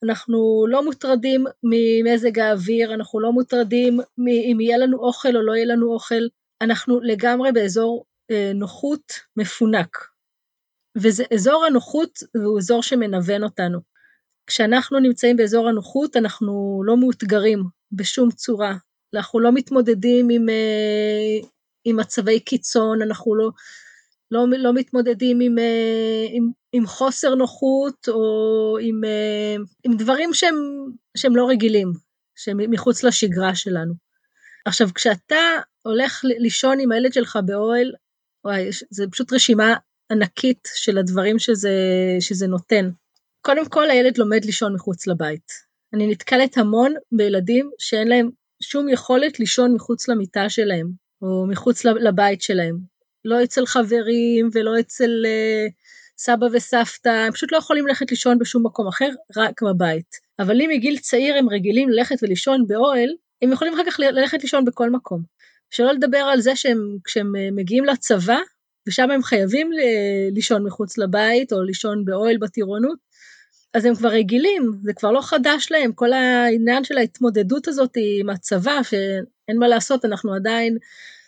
אנחנו 0.04 0.66
לא 0.70 0.86
מוטרדים 0.86 1.46
ממזג 1.64 2.40
האוויר, 2.40 2.94
אנחנו 2.94 3.20
לא 3.20 3.32
מוטרדים 3.32 4.00
אם 4.28 4.58
יהיה 4.62 4.78
לנו 4.78 4.98
אוכל 4.98 5.36
או 5.36 5.42
לא 5.42 5.56
יהיה 5.56 5.66
לנו 5.66 5.94
אוכל. 5.94 6.24
אנחנו 6.62 7.00
לגמרי 7.02 7.52
באזור 7.52 8.06
אה, 8.32 8.52
נוחות 8.56 9.14
מפונק. 9.38 9.98
ואזור 10.96 11.66
הנוחות 11.66 12.20
הוא 12.36 12.60
אזור 12.60 12.84
שמנוון 12.84 13.44
אותנו. 13.44 13.80
כשאנחנו 14.48 15.00
נמצאים 15.00 15.38
באזור 15.38 15.70
הנוחות 15.70 16.18
אנחנו 16.18 16.82
לא 16.86 16.98
מאותגרים 16.98 17.64
בשום 17.92 18.32
צורה. 18.32 18.76
אנחנו 19.16 19.40
לא 19.40 19.52
מתמודדים 19.52 20.30
עם, 20.32 20.50
אה, 20.50 21.48
עם 21.86 21.98
מצבי 22.00 22.40
קיצון, 22.40 23.02
אנחנו 23.02 23.36
לא, 23.36 23.50
לא, 24.32 24.46
לא 24.58 24.74
מתמודדים 24.74 25.40
עם, 25.42 25.60
אה, 25.60 26.26
עם, 26.32 26.52
עם 26.74 26.88
חוסר 26.88 27.36
נוחות 27.36 28.08
או 28.08 28.78
עם, 28.82 29.02
עם 29.84 29.98
דברים 29.98 30.34
שהם, 30.34 30.56
שהם 31.18 31.36
לא 31.36 31.50
רגילים, 31.50 31.94
שהם 32.36 32.58
מחוץ 32.72 33.04
לשגרה 33.04 33.56
שלנו. 33.56 33.94
עכשיו, 34.66 34.88
כשאתה 34.96 35.36
הולך 35.84 36.22
לישון 36.24 36.80
עם 36.80 36.92
הילד 36.92 37.14
שלך 37.14 37.40
באוהל, 37.46 37.92
וואי, 38.46 38.70
זה 38.90 39.06
פשוט 39.12 39.34
רשימה 39.34 39.76
ענקית 40.12 40.68
של 40.76 40.98
הדברים 40.98 41.40
שזה, 41.40 41.72
שזה 42.20 42.48
נותן. 42.48 42.90
קודם 43.42 43.70
כל, 43.70 43.90
הילד 43.90 44.18
לומד 44.18 44.46
לישון 44.46 44.74
מחוץ 44.74 45.08
לבית. 45.08 45.52
אני 45.94 46.08
נתקלת 46.08 46.58
המון 46.58 46.94
בילדים 47.12 47.70
שאין 47.80 48.08
להם 48.08 48.30
שום 48.62 48.90
יכולת 48.90 49.40
לישון 49.40 49.74
מחוץ 49.74 50.08
למיטה 50.08 50.50
שלהם, 50.50 50.92
או 51.22 51.46
מחוץ 51.48 51.86
לבית 51.86 52.42
שלהם. 52.42 52.78
לא 53.26 53.44
אצל 53.44 53.66
חברים 53.66 54.50
ולא 54.54 54.80
אצל 54.80 55.26
uh, 55.26 55.72
סבא 56.18 56.46
וסבתא, 56.54 57.10
הם 57.10 57.32
פשוט 57.32 57.52
לא 57.52 57.58
יכולים 57.58 57.88
ללכת 57.88 58.12
לישון 58.12 58.40
בשום 58.40 58.66
מקום 58.66 58.88
אחר, 58.88 59.10
רק 59.38 59.62
בבית. 59.62 60.16
אבל 60.40 60.62
אם 60.62 60.70
מגיל 60.74 60.98
צעיר 60.98 61.36
הם 61.36 61.50
רגילים 61.50 61.90
ללכת 61.90 62.16
ולישון 62.22 62.68
באוהל, 62.68 63.10
הם 63.42 63.52
יכולים 63.52 63.74
אחר 63.74 63.84
כך 63.92 64.00
ללכת 64.00 64.42
לישון 64.42 64.66
בכל 64.66 64.90
מקום. 64.90 65.22
שלא 65.72 65.92
לדבר 65.92 66.18
על 66.18 66.42
זה 66.42 66.56
שהם, 66.56 66.98
כשהם 67.04 67.36
אה, 67.36 67.50
מגיעים 67.52 67.86
לצבא, 67.86 68.38
ושם 68.88 69.12
הם 69.12 69.24
חייבים 69.24 69.70
לישון 70.32 70.64
מחוץ 70.64 70.98
לבית 70.98 71.54
או 71.54 71.64
לישון 71.64 72.06
באוהל 72.06 72.38
בטירונות, 72.38 72.98
אז 73.74 73.86
הם 73.86 73.96
כבר 73.96 74.10
רגילים, 74.10 74.72
זה 74.84 74.94
כבר 74.94 75.12
לא 75.12 75.22
חדש 75.22 75.68
להם, 75.72 75.94
כל 75.94 76.14
העניין 76.14 76.84
של 76.84 76.98
ההתמודדות 76.98 77.68
הזאת 77.68 77.98
עם 78.20 78.30
הצבא, 78.30 78.84
שאין 78.84 79.58
מה 79.60 79.68
לעשות, 79.68 80.06
אנחנו 80.06 80.34
עדיין 80.34 80.78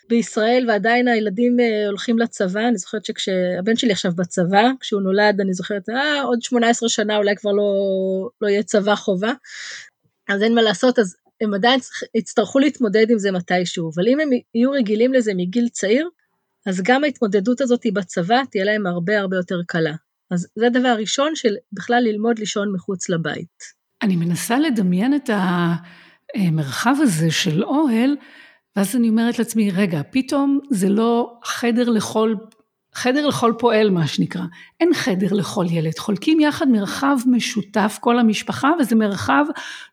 בישראל 0.08 0.64
ועדיין 0.68 1.08
הילדים 1.08 1.60
אה, 1.60 1.86
הולכים 1.86 2.18
לצבא, 2.18 2.68
אני 2.68 2.76
זוכרת 2.76 3.04
שכשהבן 3.04 3.76
שלי 3.76 3.92
עכשיו 3.92 4.12
בצבא, 4.16 4.68
כשהוא 4.80 5.02
נולד, 5.02 5.40
אני 5.40 5.54
זוכרת, 5.54 5.88
אה, 5.88 6.22
עוד 6.22 6.42
18 6.42 6.88
שנה 6.88 7.16
אולי 7.16 7.36
כבר 7.36 7.52
לא, 7.52 7.72
לא 8.40 8.48
יהיה 8.48 8.62
צבא 8.62 8.94
חובה, 8.94 9.32
אז 10.28 10.42
אין 10.42 10.54
מה 10.54 10.62
לעשות, 10.62 10.98
אז 10.98 11.16
הם 11.40 11.54
עדיין 11.54 11.80
יצטרכו 12.14 12.58
להתמודד 12.58 13.10
עם 13.10 13.18
זה 13.18 13.32
מתישהו, 13.32 13.90
אבל 13.94 14.08
אם 14.08 14.20
הם 14.20 14.28
יהיו 14.54 14.70
רגילים 14.70 15.12
לזה 15.12 15.32
מגיל 15.36 15.68
צעיר, 15.68 16.08
אז 16.66 16.82
גם 16.84 17.04
ההתמודדות 17.04 17.60
הזאת 17.60 17.80
בצבא 17.92 18.42
תהיה 18.50 18.64
להם 18.64 18.86
הרבה 18.86 19.20
הרבה 19.20 19.36
יותר 19.36 19.60
קלה. 19.66 19.94
אז 20.30 20.46
זה 20.56 20.66
הדבר 20.66 20.88
הראשון 20.88 21.36
של 21.36 21.54
בכלל 21.72 22.02
ללמוד 22.02 22.38
לישון 22.38 22.72
מחוץ 22.72 23.08
לבית. 23.08 23.62
אני 24.02 24.16
מנסה 24.16 24.58
לדמיין 24.58 25.14
את 25.14 25.30
המרחב 26.34 26.94
הזה 27.00 27.30
של 27.30 27.64
אוהל, 27.64 28.16
ואז 28.76 28.96
אני 28.96 29.08
אומרת 29.08 29.38
לעצמי, 29.38 29.70
רגע, 29.70 30.00
פתאום 30.10 30.60
זה 30.70 30.88
לא 30.88 31.38
חדר 31.44 31.88
לכל, 31.88 32.34
חדר 32.94 33.26
לכל 33.26 33.52
פועל 33.58 33.90
מה 33.90 34.06
שנקרא, 34.06 34.42
אין 34.80 34.94
חדר 34.94 35.32
לכל 35.32 35.66
ילד, 35.70 35.98
חולקים 35.98 36.40
יחד 36.40 36.68
מרחב 36.68 37.16
משותף 37.26 37.98
כל 38.00 38.18
המשפחה 38.18 38.70
וזה 38.80 38.96
מרחב 38.96 39.44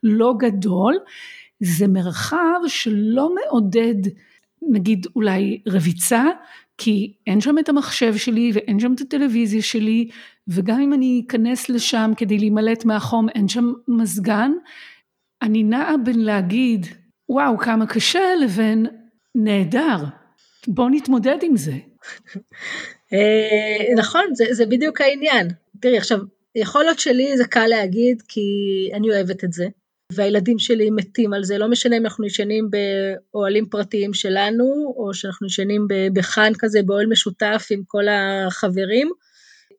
לא 0.03 0.33
גדול, 0.39 0.97
זה 1.59 1.87
מרחב 1.87 2.59
שלא 2.67 3.35
מעודד 3.35 3.95
נגיד 4.69 5.07
אולי 5.15 5.61
רביצה, 5.67 6.25
כי 6.77 7.13
אין 7.27 7.41
שם 7.41 7.59
את 7.59 7.69
המחשב 7.69 8.17
שלי 8.17 8.51
ואין 8.53 8.79
שם 8.79 8.93
את 8.93 9.01
הטלוויזיה 9.01 9.61
שלי, 9.61 10.09
וגם 10.47 10.81
אם 10.81 10.93
אני 10.93 11.23
אכנס 11.27 11.69
לשם 11.69 12.11
כדי 12.17 12.37
להימלט 12.37 12.85
מהחום, 12.85 13.29
אין 13.29 13.47
שם 13.47 13.73
מזגן, 13.87 14.51
אני 15.41 15.63
נעה 15.63 15.97
בין 15.97 16.19
להגיד, 16.19 16.85
וואו, 17.29 17.57
כמה 17.57 17.85
קשה, 17.85 18.35
לבין 18.41 18.85
נהדר, 19.35 20.03
בוא 20.67 20.89
נתמודד 20.89 21.37
עם 21.41 21.57
זה. 21.57 21.90
אה, 23.13 23.93
נכון, 23.97 24.25
זה, 24.33 24.65
בדיוק 24.65 25.01
העניין. 25.01 25.47
תראי, 25.79 25.97
עכשיו, 25.97 26.19
יכול 26.55 26.83
להיות 26.83 26.99
שלי 26.99 27.37
זה 27.37 27.45
קל 27.45 27.67
להגיד, 27.67 28.21
כי 28.27 28.41
אני 28.93 29.09
אוהבת 29.09 29.43
את 29.43 29.53
זה. 29.53 29.67
והילדים 30.13 30.59
שלי 30.59 30.89
מתים 30.89 31.33
על 31.33 31.43
זה, 31.43 31.57
לא 31.57 31.67
משנה 31.67 31.97
אם 31.97 32.05
אנחנו 32.05 32.25
ישנים 32.25 32.69
באוהלים 32.71 33.65
פרטיים 33.65 34.13
שלנו, 34.13 34.93
או 34.97 35.13
שאנחנו 35.13 35.47
ישנים 35.47 35.87
בחאן 36.13 36.51
כזה, 36.59 36.83
באוהל 36.83 37.07
משותף 37.07 37.67
עם 37.71 37.81
כל 37.87 38.03
החברים, 38.07 39.11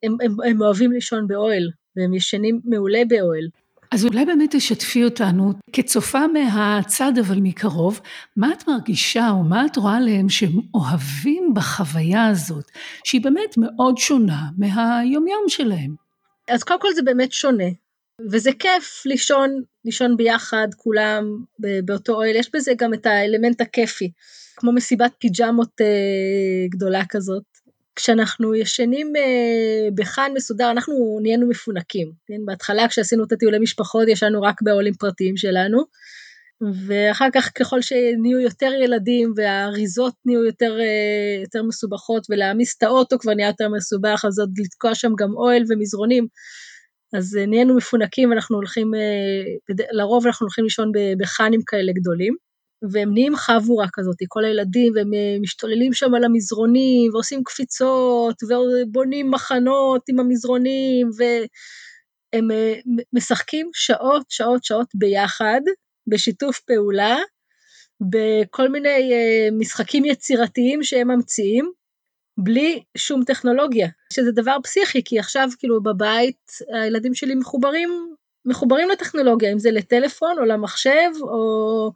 הם, 0.02 0.16
הם 0.44 0.60
אוהבים 0.60 0.92
לישון 0.92 1.26
באוהל, 1.26 1.70
והם 1.96 2.14
ישנים 2.14 2.60
מעולה 2.64 3.02
באוהל. 3.08 3.48
אז 3.92 4.04
אולי 4.04 4.24
באמת 4.24 4.56
תשתפי 4.56 5.04
אותנו, 5.04 5.52
כצופה 5.72 6.26
מהצד 6.26 7.12
אבל 7.20 7.38
מקרוב, 7.42 8.00
מה 8.36 8.52
את 8.52 8.68
מרגישה 8.68 9.30
או 9.30 9.42
מה 9.42 9.66
את 9.66 9.76
רואה 9.76 9.96
עליהם 9.96 10.28
שהם 10.28 10.60
אוהבים 10.74 11.52
בחוויה 11.54 12.26
הזאת, 12.26 12.64
שהיא 13.04 13.20
באמת 13.20 13.54
מאוד 13.56 13.98
שונה 13.98 14.42
מהיומיום 14.58 15.44
שלהם? 15.48 15.94
אז 16.48 16.62
קודם 16.62 16.80
כל 16.80 16.88
זה 16.94 17.02
באמת 17.02 17.32
שונה. 17.32 17.68
וזה 18.30 18.50
כיף 18.58 19.02
לישון, 19.06 19.50
לישון 19.84 20.16
ביחד 20.16 20.68
כולם 20.76 21.24
באותו 21.84 22.14
אוהל, 22.14 22.36
יש 22.36 22.50
בזה 22.54 22.72
גם 22.78 22.94
את 22.94 23.06
האלמנט 23.06 23.60
הכיפי, 23.60 24.10
כמו 24.56 24.72
מסיבת 24.72 25.12
פיג'מות 25.18 25.80
אה, 25.80 25.86
גדולה 26.70 27.02
כזאת. 27.08 27.51
כשאנחנו 27.96 28.54
ישנים 28.54 29.12
אה, 29.16 29.88
בחאן 29.94 30.32
מסודר, 30.34 30.70
אנחנו 30.70 31.18
נהיינו 31.22 31.48
מפונקים. 31.48 32.12
כן? 32.26 32.44
בהתחלה 32.44 32.88
כשעשינו 32.88 33.24
את 33.24 33.32
הטיולי 33.32 33.58
משפחות 33.58 34.08
ישנו 34.08 34.42
רק 34.42 34.62
באוהלים 34.62 34.94
פרטיים 34.94 35.36
שלנו, 35.36 35.84
ואחר 36.86 37.28
כך 37.34 37.50
ככל 37.58 37.80
שנהיו 37.80 38.40
יותר 38.40 38.70
ילדים 38.84 39.32
והאריזות 39.36 40.14
נהיו 40.24 40.44
יותר, 40.44 40.80
אה, 40.80 41.40
יותר 41.42 41.62
מסובכות 41.62 42.26
ולהעמיס 42.30 42.76
את 42.78 42.82
האוטו 42.82 43.18
כבר 43.18 43.34
נהיה 43.34 43.48
יותר 43.48 43.68
מסובך, 43.68 44.24
אז 44.28 44.38
עוד 44.38 44.50
לתקוע 44.58 44.94
שם 44.94 45.12
גם 45.18 45.32
אוהל 45.36 45.62
ומזרונים. 45.68 46.26
אז 47.16 47.36
אה, 47.36 47.46
נהיינו 47.46 47.76
מפונקים, 47.76 48.32
אנחנו 48.32 48.56
הולכים, 48.56 48.90
לרוב 49.92 50.26
אנחנו 50.26 50.44
הולכים 50.44 50.64
לישון 50.64 50.92
בחאנים 51.18 51.60
כאלה 51.66 51.92
גדולים, 51.92 52.36
והם 52.90 53.12
נהיים 53.12 53.36
חבורה 53.36 53.86
כזאת, 53.92 54.16
כל 54.28 54.44
הילדים, 54.44 54.92
והם 54.96 55.14
אה, 55.14 55.36
משתוללים 55.40 55.92
שם 55.92 56.14
על 56.14 56.24
המזרונים, 56.24 57.14
ועושים 57.14 57.44
קפיצות, 57.44 58.42
ובונים 58.42 59.30
מחנות 59.30 60.02
עם 60.08 60.20
המזרונים, 60.20 61.10
והם 61.16 62.48
משחקים 63.12 63.70
שעות, 63.74 64.24
שעות, 64.28 64.64
שעות 64.64 64.88
ביחד, 64.94 65.60
בשיתוף 66.06 66.60
פעולה, 66.60 67.16
בכל 68.10 68.68
מיני 68.68 69.10
משחקים 69.52 70.04
יצירתיים 70.04 70.82
שהם 70.82 71.10
ממציאים, 71.10 71.72
בלי 72.38 72.82
שום 72.96 73.24
טכנולוגיה, 73.24 73.88
שזה 74.12 74.32
דבר 74.32 74.56
פסיכי, 74.62 75.04
כי 75.04 75.18
עכשיו 75.18 75.48
כאילו 75.58 75.82
בבית 75.82 76.52
הילדים 76.74 77.14
שלי 77.14 77.34
מחוברים, 77.34 78.14
מחוברים 78.44 78.88
לטכנולוגיה, 78.88 79.52
אם 79.52 79.58
זה 79.58 79.70
לטלפון 79.70 80.38
או 80.38 80.44
למחשב 80.44 81.10
או 81.22 81.92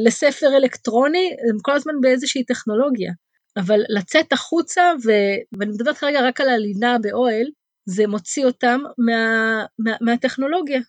לספר 0.00 0.56
אלקטרוני, 0.56 1.30
הם 1.50 1.58
כל 1.62 1.72
הזמן 1.72 1.92
באיזושהי 2.00 2.44
טכנולוגיה. 2.44 3.12
אבל 3.56 3.80
לצאת 3.88 4.32
החוצה, 4.32 4.82
ו... 5.04 5.10
ואני 5.58 5.70
מדברת 5.70 5.98
כרגע 5.98 6.20
רק 6.28 6.40
על 6.40 6.48
הלינה 6.48 6.96
באוהל, 7.02 7.46
זה 7.88 8.06
מוציא 8.06 8.44
אותם 8.44 8.80
מה... 8.98 9.64
מה... 9.78 9.92
מהטכנולוגיה. 10.00 10.80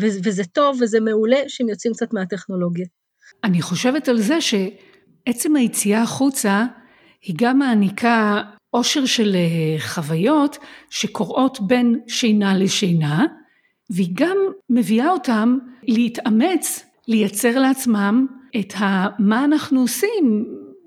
ו... 0.00 0.06
וזה 0.24 0.44
טוב 0.44 0.78
וזה 0.80 1.00
מעולה 1.00 1.38
שהם 1.48 1.68
יוצאים 1.68 1.92
קצת 1.92 2.12
מהטכנולוגיה. 2.12 2.86
אני 3.44 3.62
חושבת 3.62 4.08
על 4.08 4.18
זה 4.18 4.38
שעצם 4.40 5.56
היציאה 5.56 6.02
החוצה, 6.02 6.64
היא 7.22 7.34
גם 7.38 7.58
מעניקה 7.58 8.42
עושר 8.70 9.06
של 9.06 9.34
אה, 9.34 9.80
חוויות 9.80 10.58
שקורות 10.90 11.58
בין 11.60 12.00
שינה 12.08 12.58
לשינה, 12.58 13.24
והיא 13.90 14.10
גם 14.12 14.36
מביאה 14.70 15.10
אותם 15.10 15.58
להתאמץ, 15.82 16.85
לייצר 17.08 17.58
לעצמם 17.58 18.26
את 18.60 18.74
ה, 18.74 19.06
מה 19.18 19.44
אנחנו 19.44 19.80
עושים 19.80 20.44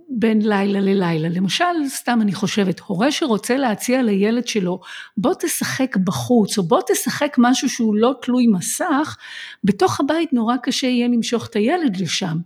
בין 0.09 0.41
לילה 0.41 0.79
ללילה. 0.79 1.29
למשל, 1.29 1.63
סתם 1.87 2.19
אני 2.21 2.33
חושבת, 2.33 2.79
הורה 2.79 3.11
שרוצה 3.11 3.57
להציע 3.57 4.01
לילד 4.01 4.47
שלו, 4.47 4.79
בוא 5.17 5.33
תשחק 5.39 5.97
בחוץ, 5.97 6.57
או 6.57 6.63
בוא 6.63 6.81
תשחק 6.87 7.35
משהו 7.37 7.69
שהוא 7.69 7.95
לא 7.95 8.13
תלוי 8.21 8.47
מסך, 8.47 9.17
בתוך 9.63 9.99
הבית 9.99 10.33
נורא 10.33 10.57
קשה 10.63 10.87
יהיה 10.87 11.07
למשוך 11.07 11.47
את 11.47 11.55
הילד 11.55 11.97
לשם. 11.97 12.37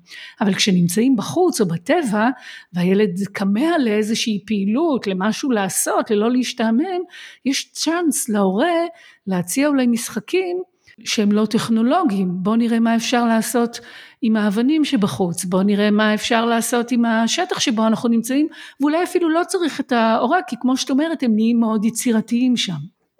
אבל 0.42 0.54
כשנמצאים 0.54 1.16
בחוץ 1.16 1.62
או 1.62 1.66
בטבע, 1.66 2.30
והילד 2.74 3.20
כמה 3.34 3.78
לאיזושהי 3.78 4.44
פעילות, 4.48 5.08
למשהו 5.08 5.52
לעשות, 5.52 6.12
ללא 6.12 6.32
להשתעמם, 6.32 7.02
יש 7.46 7.72
צ'אנס 7.72 8.30
להורה 8.30 8.86
להציע 9.28 9.68
אולי 9.68 9.88
משחקים 9.88 10.62
שהם 11.06 11.32
לא 11.32 11.46
טכנולוגיים. 11.46 12.30
בואו 12.32 12.56
נראה 12.56 12.80
מה 12.80 12.96
אפשר 12.96 13.26
לעשות 13.26 13.80
עם 14.22 14.36
האבנים 14.36 14.86
שבחוץ, 14.86 15.46
בואו 15.46 15.64
נראה 15.64 15.92
מה 15.92 16.14
אפשר 16.14 16.46
לעשות 16.46 16.92
עם 16.92 17.06
השטח 17.06 17.60
שבו 17.60 17.88
אנחנו 17.88 18.10
נמצאים, 18.10 18.48
ואולי 18.82 19.04
אפילו 19.04 19.30
לא 19.30 19.42
צריך 19.48 19.80
את 19.80 19.92
ההורה, 19.92 20.40
כי 20.48 20.56
כמו 20.62 20.78
שאת 20.78 20.90
אומרת, 20.90 21.24
הם 21.24 21.36
נהיים 21.36 21.60
מאוד 21.60 21.86
יצירתיים 21.86 22.58
שם. 22.58 22.74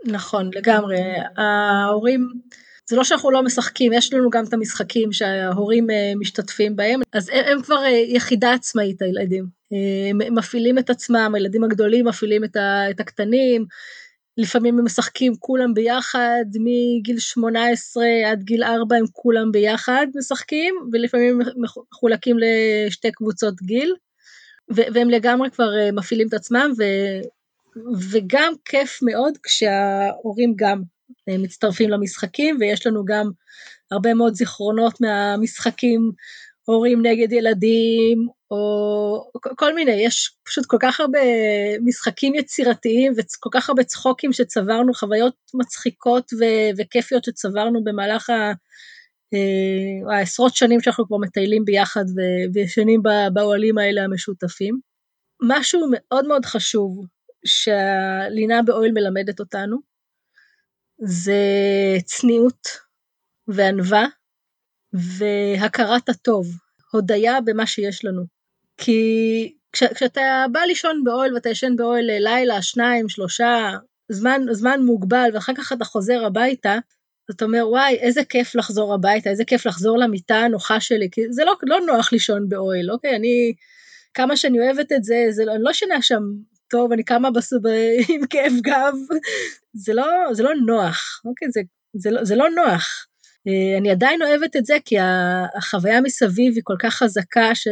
נכון, 0.06 0.50
לגמרי. 0.56 0.98
ההורים, 1.38 2.30
זה 2.90 2.96
לא 2.96 3.04
שאנחנו 3.04 3.32
לא 3.32 3.44
משחקים, 3.44 3.94
יש 3.94 4.14
לנו 4.14 4.30
גם 4.30 4.44
את 4.46 4.54
המשחקים 4.54 5.12
שההורים 5.12 5.90
אה, 5.90 6.14
משתתפים 6.20 6.76
בהם, 6.76 7.00
אז 7.14 7.30
הם, 7.30 7.44
הם 7.48 7.62
כבר 7.62 7.84
אה, 7.84 7.90
יחידה 8.08 8.54
עצמאית, 8.54 9.02
הילדים. 9.02 9.46
אה, 9.74 10.10
הם 10.10 10.36
מפעילים 10.36 10.78
את 10.78 10.90
עצמם, 10.90 11.32
הילדים 11.36 11.64
הגדולים 11.64 12.08
מפעילים 12.08 12.44
את 12.44 13.00
הקטנים, 13.00 13.66
לפעמים 14.38 14.80
הם 14.80 14.86
משחקים 14.86 15.34
כולם 15.40 15.74
ביחד, 15.74 16.46
מגיל 16.60 17.20
18 17.20 18.06
עד 18.32 18.44
גיל 18.44 18.64
4 18.64 18.96
הם 18.96 19.06
כולם 19.12 19.52
ביחד 19.52 20.08
משחקים, 20.16 20.76
ולפעמים 20.92 21.42
הם 21.42 21.48
מחולקים 21.92 22.38
לשתי 22.40 23.12
קבוצות 23.12 23.62
גיל, 23.62 23.96
והם 24.70 25.10
לגמרי 25.10 25.50
כבר 25.50 25.78
אה, 25.80 25.92
מפעילים 25.92 26.28
את 26.28 26.34
עצמם, 26.34 26.72
ו, 26.78 26.84
וגם 28.12 28.54
כיף 28.66 29.00
מאוד 29.02 29.34
כשההורים 29.44 30.54
גם 30.56 30.82
אה, 31.30 31.38
מצטרפים 31.38 31.90
למשחקים, 31.90 32.58
ויש 32.60 32.88
לנו 32.88 33.06
גם 33.06 33.30
הרבה 33.92 34.14
מאוד 34.14 34.34
זיכרונות 34.34 35.02
מהמשחקים 35.02 36.12
הורים 36.66 37.06
נגד 37.06 37.32
ילדים, 37.32 38.28
או 38.52 39.32
כל 39.56 39.76
מיני, 39.76 39.92
יש 39.92 40.36
פשוט 40.44 40.66
כל 40.66 40.78
כך 40.80 41.00
הרבה 41.00 41.20
משחקים 41.86 42.36
יצירתיים 42.36 43.14
וכל 43.18 43.50
כך 43.54 43.70
הרבה 43.70 43.84
צחוקים 43.84 44.34
שצברנו, 44.34 44.94
חוויות 44.94 45.36
מצחיקות 45.54 46.34
ו- 46.34 46.70
וכיפיות 46.78 47.24
שצברנו 47.24 47.84
במהלך 47.84 48.30
ה... 48.30 48.52
אה, 49.34 50.16
העשרות 50.18 50.56
שנים 50.56 50.82
שאנחנו 50.82 51.08
כבר 51.08 51.18
מטיילים 51.18 51.66
ביחד 51.66 52.06
וישנים 52.54 53.02
באוהלים 53.34 53.78
האלה 53.78 54.04
המשותפים. 54.04 54.80
משהו 55.42 55.88
מאוד 55.92 56.28
מאוד 56.28 56.46
חשוב 56.46 57.06
שהלינה 57.46 58.62
באוהל 58.62 58.92
מלמדת 58.92 59.40
אותנו, 59.40 59.78
זה 61.06 61.42
צניעות 62.06 62.68
וענווה 63.48 64.06
והכרת 64.94 66.10
הטוב, 66.10 66.48
הודיה 66.92 67.42
במה 67.42 67.66
שיש 67.66 68.06
לנו. 68.06 68.24
כי 68.78 69.54
כש, 69.74 69.84
כשאתה 69.84 70.46
בא 70.52 70.60
לישון 70.60 71.04
באוהל 71.04 71.34
ואתה 71.34 71.50
ישן 71.50 71.76
באוהל 71.76 72.06
לילה, 72.20 72.62
שניים, 72.62 73.10
שלושה, 73.10 73.70
זמן, 74.12 74.42
זמן 74.52 74.82
מוגבל, 74.82 75.30
ואחר 75.34 75.54
כך 75.58 75.74
אתה 75.74 75.86
חוזר 75.86 76.26
הביתה, 76.26 76.74
אז 77.30 77.36
אתה 77.36 77.46
אומר, 77.46 77.70
וואי, 77.70 77.96
איזה 77.96 78.22
כיף 78.30 78.56
לחזור 78.56 78.94
הביתה, 78.94 79.30
איזה 79.30 79.46
כיף 79.46 79.66
לחזור 79.66 79.98
למיטה 79.98 80.36
הנוחה 80.36 80.80
שלי, 80.80 81.10
כי 81.12 81.22
זה 81.30 81.44
לא, 81.46 81.54
לא 81.64 81.80
נוח 81.80 82.14
לישון 82.14 82.50
באוהל, 82.50 82.92
אוקיי? 82.92 83.16
אני, 83.16 83.54
כמה 84.14 84.38
שאני 84.38 84.60
אוהבת 84.60 84.92
את 84.92 85.04
זה, 85.04 85.16
זה 85.30 85.46
לא, 85.46 85.56
אני 85.56 85.64
לא 85.64 85.70
ישנה 85.70 86.02
שם 86.02 86.22
טוב, 86.68 86.92
אני 86.92 87.04
קמה 87.04 87.32
בס... 87.32 87.54
ב... 87.54 87.68
עם 88.10 88.28
כאב 88.28 88.54
גב, 88.62 88.96
זה 89.74 89.94
לא, 89.94 90.06
זה 90.32 90.44
לא 90.44 90.52
נוח, 90.66 91.22
אוקיי? 91.26 91.48
זה, 91.52 91.62
זה, 91.94 92.12
לא, 92.12 92.24
זה 92.24 92.36
לא 92.36 92.50
נוח. 92.50 93.08
אה, 93.48 93.78
אני 93.78 93.92
עדיין 93.92 94.22
אוהבת 94.22 94.56
את 94.56 94.66
זה, 94.66 94.78
כי 94.86 94.96
החוויה 95.58 96.02
מסביב 96.02 96.54
היא 96.56 96.64
כל 96.64 96.76
כך 96.80 96.94
חזקה, 96.94 97.56
ש, 97.56 97.68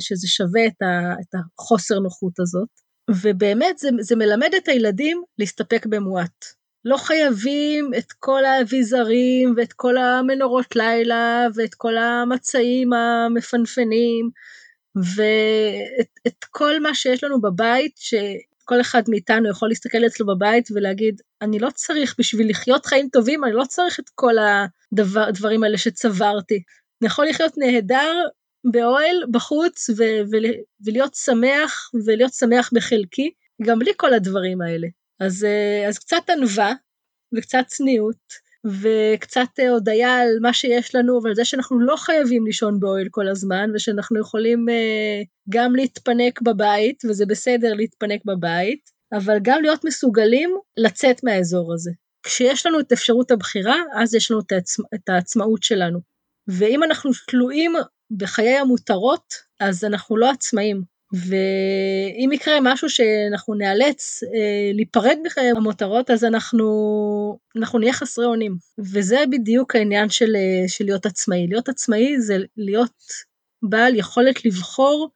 שזה 0.00 0.28
שווה 0.28 0.66
את, 0.66 0.82
ה, 0.82 1.12
את 1.20 1.34
החוסר 1.34 1.98
נוחות 1.98 2.40
הזאת. 2.40 2.68
ובאמת 3.10 3.78
זה, 3.78 3.88
זה 4.00 4.16
מלמד 4.16 4.50
את 4.56 4.68
הילדים 4.68 5.22
להסתפק 5.38 5.86
במועט. 5.86 6.44
לא 6.84 6.96
חייבים 6.96 7.90
את 7.98 8.12
כל 8.12 8.44
האביזרים 8.44 9.54
ואת 9.56 9.72
כל 9.72 9.96
המנורות 9.96 10.76
לילה 10.76 11.46
ואת 11.54 11.74
כל 11.74 11.96
המצעים 11.98 12.92
המפנפנים 12.92 14.30
ואת 14.96 16.44
כל 16.50 16.80
מה 16.80 16.94
שיש 16.94 17.24
לנו 17.24 17.40
בבית, 17.40 17.92
שכל 17.96 18.80
אחד 18.80 19.02
מאיתנו 19.08 19.50
יכול 19.50 19.68
להסתכל 19.68 20.06
אצלו 20.06 20.26
בבית 20.26 20.68
ולהגיד, 20.70 21.20
אני 21.42 21.58
לא 21.58 21.68
צריך 21.74 22.14
בשביל 22.18 22.50
לחיות 22.50 22.86
חיים 22.86 23.08
טובים, 23.12 23.44
אני 23.44 23.52
לא 23.52 23.64
צריך 23.64 24.00
את 24.00 24.08
כל 24.14 24.34
הדברים 25.16 25.64
האלה 25.64 25.78
שצברתי. 25.78 26.62
אני 27.02 27.06
יכול 27.06 27.26
לחיות 27.26 27.52
נהדר 27.56 28.14
באוהל, 28.72 29.16
בחוץ, 29.30 29.90
ו- 29.90 30.22
ו- 30.32 30.60
ולהיות 30.84 31.14
שמח, 31.14 31.90
ולהיות 32.06 32.32
שמח 32.32 32.70
בחלקי, 32.74 33.30
גם 33.62 33.78
בלי 33.78 33.90
כל 33.96 34.14
הדברים 34.14 34.62
האלה. 34.62 34.86
אז, 35.20 35.44
אה, 35.44 35.88
אז 35.88 35.98
קצת 35.98 36.30
ענווה 36.30 36.72
וקצת 37.36 37.64
צניעות, 37.66 38.46
וקצת 38.66 39.48
אה, 39.58 39.70
הודיה 39.70 40.20
על 40.20 40.28
מה 40.42 40.52
שיש 40.52 40.94
לנו 40.94 41.20
ועל 41.22 41.34
זה 41.34 41.44
שאנחנו 41.44 41.80
לא 41.80 41.96
חייבים 41.96 42.46
לישון 42.46 42.80
באוהל 42.80 43.06
כל 43.10 43.28
הזמן, 43.28 43.70
ושאנחנו 43.74 44.20
יכולים 44.20 44.68
אה, 44.68 45.22
גם 45.48 45.76
להתפנק 45.76 46.42
בבית, 46.42 47.04
וזה 47.04 47.26
בסדר 47.26 47.74
להתפנק 47.74 48.20
בבית, 48.24 48.90
אבל 49.12 49.38
גם 49.42 49.62
להיות 49.62 49.84
מסוגלים 49.84 50.50
לצאת 50.76 51.24
מהאזור 51.24 51.74
הזה. 51.74 51.90
כשיש 52.26 52.66
לנו 52.66 52.80
את 52.80 52.92
אפשרות 52.92 53.30
הבחירה, 53.30 53.76
אז 53.96 54.14
יש 54.14 54.30
לנו 54.30 54.40
את, 54.40 54.52
העצמא, 54.52 54.84
את 54.94 55.08
העצמאות 55.08 55.62
שלנו. 55.62 55.98
ואם 56.48 56.82
אנחנו 56.82 57.10
תלויים 57.28 57.72
בחיי 58.10 58.56
המותרות, 58.58 59.34
אז 59.60 59.84
אנחנו 59.84 60.16
לא 60.16 60.30
עצמאים. 60.30 60.82
ואם 61.12 62.32
יקרה 62.32 62.58
משהו 62.62 62.90
שאנחנו 62.90 63.54
ניאלץ 63.54 64.22
אה, 64.22 64.72
להיפרד 64.74 65.18
מחיי 65.24 65.50
המותרות, 65.50 66.10
אז 66.10 66.24
אנחנו, 66.24 66.66
אנחנו 67.56 67.78
נהיה 67.78 67.92
חסרי 67.92 68.24
אונים. 68.24 68.56
וזה 68.78 69.18
בדיוק 69.30 69.76
העניין 69.76 70.08
של, 70.08 70.36
אה, 70.36 70.68
של 70.68 70.84
להיות 70.84 71.06
עצמאי. 71.06 71.46
להיות 71.48 71.68
עצמאי 71.68 72.20
זה 72.20 72.36
להיות 72.56 73.02
בעל 73.62 73.94
יכולת 73.94 74.44
לבחור 74.44 75.10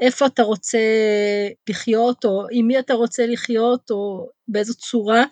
איפה 0.00 0.26
אתה 0.26 0.42
רוצה 0.42 0.78
לחיות, 1.68 2.24
או 2.24 2.46
עם 2.50 2.66
מי 2.66 2.78
אתה 2.78 2.94
רוצה 2.94 3.26
לחיות, 3.26 3.90
או 3.90 4.28
באיזו 4.48 4.74
צורה. 4.74 5.24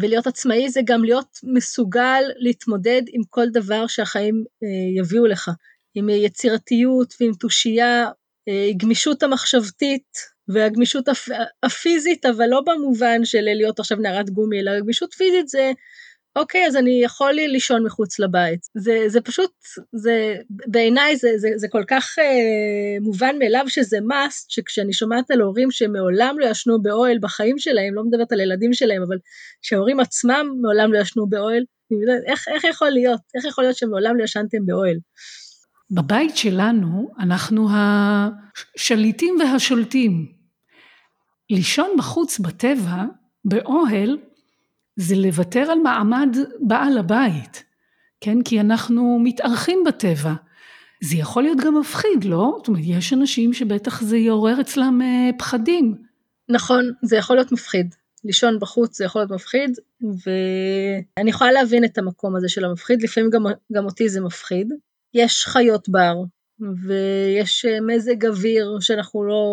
ולהיות 0.00 0.26
עצמאי 0.26 0.68
זה 0.70 0.80
גם 0.84 1.04
להיות 1.04 1.38
מסוגל 1.42 2.22
להתמודד 2.36 3.02
עם 3.08 3.22
כל 3.30 3.48
דבר 3.52 3.86
שהחיים 3.86 4.44
אה, 4.62 5.02
יביאו 5.02 5.26
לך. 5.26 5.50
עם 5.94 6.08
יצירתיות 6.08 7.14
ועם 7.20 7.32
תושייה 7.32 8.08
הגמישות 8.70 9.22
המחשבתית 9.22 10.18
והגמישות 10.48 11.08
הפיזית, 11.62 12.26
אבל 12.26 12.46
לא 12.46 12.60
במובן 12.66 13.24
של 13.24 13.40
להיות 13.40 13.80
עכשיו 13.80 13.98
נערת 13.98 14.30
גומי, 14.30 14.60
אלא 14.60 14.80
גמישות 14.80 15.14
פיזית 15.14 15.48
זה, 15.48 15.72
אוקיי, 16.36 16.66
אז 16.66 16.76
אני 16.76 17.00
יכול 17.04 17.32
לי 17.32 17.48
לישון 17.48 17.84
מחוץ 17.84 18.18
לבית. 18.18 18.60
זה, 19.06 19.20
פשוט, 19.24 19.50
בעיניי 20.66 21.16
זה, 21.56 21.66
כל 21.70 21.84
כך 21.88 22.18
אה, 22.18 22.98
מובן 23.00 23.38
מאליו 23.38 23.64
שזה 23.68 23.98
must, 23.98 24.44
שכשאני 24.48 24.92
שומעת 24.92 25.30
על 25.30 25.40
הורים 25.40 25.70
שמעולם 25.70 26.36
לא 26.38 26.46
ישנו 26.46 26.82
באוהל 26.82 27.18
בחיים 27.20 27.58
שלהם, 27.58 27.94
לא 27.94 28.02
מדברת 28.04 28.32
על 28.32 28.40
ילדים 28.40 28.72
שלהם, 28.72 29.02
אבל 29.02 29.16
שההורים 29.62 30.00
עצמם 30.00 30.46
מעולם 30.62 30.92
לא 30.92 30.98
ישנו 30.98 31.28
באוהל, 31.28 31.62
איך, 32.26 32.48
איך 32.48 32.64
יכול 32.64 32.90
להיות? 32.90 33.20
איך 33.36 33.44
יכול 33.44 33.64
להיות 33.64 33.76
שמעולם 33.76 34.16
לא 34.16 34.24
ישנתם 34.24 34.66
באוהל? 34.66 34.96
בבית 35.90 36.36
שלנו 36.36 37.10
אנחנו 37.20 37.68
השליטים 37.74 39.36
והשולטים. 39.40 40.26
לישון 41.50 41.90
בחוץ 41.98 42.38
בטבע, 42.38 43.04
באוהל, 43.44 44.18
זה 45.00 45.16
לוותר 45.16 45.60
על 45.60 45.78
מעמד 45.78 46.36
בעל 46.60 46.98
הבית, 46.98 47.64
כן? 48.20 48.42
כי 48.42 48.60
אנחנו 48.60 49.18
מתארחים 49.22 49.84
בטבע. 49.86 50.32
זה 51.04 51.16
יכול 51.16 51.42
להיות 51.42 51.58
גם 51.58 51.78
מפחיד, 51.80 52.24
לא? 52.24 52.54
זאת 52.58 52.68
אומרת, 52.68 52.82
יש 52.84 53.12
אנשים 53.12 53.52
שבטח 53.52 54.02
זה 54.02 54.16
יעורר 54.16 54.60
אצלם 54.60 55.02
אה, 55.02 55.30
פחדים. 55.38 55.94
נכון, 56.48 56.92
זה 57.02 57.16
יכול 57.16 57.36
להיות 57.36 57.52
מפחיד. 57.52 57.94
לישון 58.24 58.58
בחוץ 58.58 58.98
זה 58.98 59.04
יכול 59.04 59.20
להיות 59.22 59.30
מפחיד, 59.30 59.78
ואני 60.02 61.30
יכולה 61.30 61.52
להבין 61.52 61.84
את 61.84 61.98
המקום 61.98 62.36
הזה 62.36 62.48
של 62.48 62.64
המפחיד, 62.64 63.02
לפעמים 63.02 63.30
גם, 63.30 63.42
גם 63.72 63.84
אותי 63.84 64.08
זה 64.08 64.20
מפחיד, 64.20 64.68
יש 65.14 65.46
חיות 65.46 65.88
בר, 65.88 66.14
ויש 66.86 67.64
אה, 67.64 67.80
מזג 67.80 68.26
אוויר 68.26 68.76
שאנחנו 68.80 69.24
לא, 69.24 69.44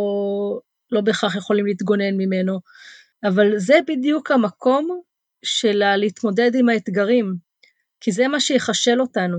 לא 0.91 1.01
בהכרח 1.01 1.35
יכולים 1.35 1.65
להתגונן 1.65 2.17
ממנו, 2.17 2.59
אבל 3.23 3.57
זה 3.57 3.79
בדיוק 3.87 4.31
המקום 4.31 5.01
של 5.45 5.95
להתמודד 5.95 6.51
עם 6.55 6.69
האתגרים, 6.69 7.35
כי 8.01 8.11
זה 8.11 8.27
מה 8.27 8.39
שיחשל 8.39 9.01
אותנו. 9.01 9.37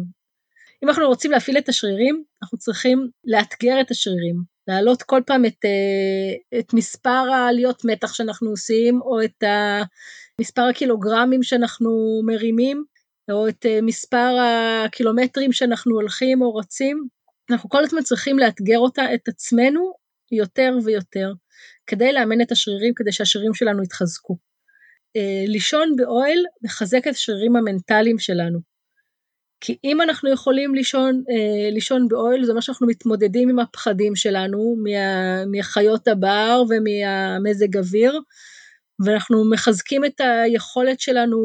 אם 0.85 0.89
אנחנו 0.89 1.07
רוצים 1.07 1.31
להפעיל 1.31 1.59
את 1.59 1.69
השרירים, 1.69 2.25
אנחנו 2.43 2.59
צריכים 2.59 3.09
לאתגר 3.25 3.81
את 3.81 3.91
השרירים, 3.91 4.43
להעלות 4.69 5.03
כל 5.03 5.21
פעם 5.27 5.45
את, 5.45 5.65
אה, 5.65 6.59
את 6.59 6.75
מספר 6.75 7.25
העליות 7.33 7.85
מתח 7.85 8.15
שאנחנו 8.15 8.51
עושים, 8.51 9.01
או 9.03 9.23
את 9.25 9.45
מספר 10.41 10.63
הקילוגרמים 10.63 11.43
שאנחנו 11.43 11.91
מרימים, 12.27 12.85
או 13.31 13.49
את 13.49 13.67
אה, 13.67 13.79
מספר 13.83 14.37
הקילומטרים 14.41 15.53
שאנחנו 15.53 15.95
הולכים 15.95 16.43
או 16.43 16.55
רצים, 16.55 17.09
אנחנו 17.51 17.69
כל 17.69 17.85
הזמן 17.85 18.03
צריכים 18.03 18.39
לאתגר 18.39 18.79
אותה, 18.79 19.15
את 19.15 19.29
עצמנו, 19.29 19.93
יותר 20.33 20.73
ויותר, 20.85 21.33
כדי 21.87 22.13
לאמן 22.13 22.41
את 22.41 22.53
השרירים, 22.53 22.93
כדי 22.97 23.13
שהשרירים 23.13 23.55
שלנו 23.55 23.83
יתחזקו. 23.83 24.48
אה, 25.16 25.44
לישון 25.47 25.97
באוהל 25.97 26.38
מחזק 26.62 27.09
את 27.09 27.12
השרירים 27.12 27.57
המנטליים 27.57 28.18
שלנו. 28.18 28.59
כי 29.61 29.77
אם 29.85 30.01
אנחנו 30.01 30.31
יכולים 30.31 30.75
לישון, 30.75 31.23
אה, 31.31 31.71
לישון 31.71 32.09
באוהל, 32.09 32.44
זה 32.44 32.51
אומר 32.53 32.61
שאנחנו 32.61 32.87
מתמודדים 32.87 33.49
עם 33.49 33.59
הפחדים 33.59 34.16
שלנו, 34.16 34.77
מה, 34.83 35.44
מחיות 35.59 36.09
הבר 36.09 36.62
ומהמזג 36.68 37.77
אוויר, 37.77 38.21
ואנחנו 39.05 39.51
מחזקים 39.51 40.05
את 40.05 40.21
היכולת 40.21 41.01
שלנו 41.01 41.38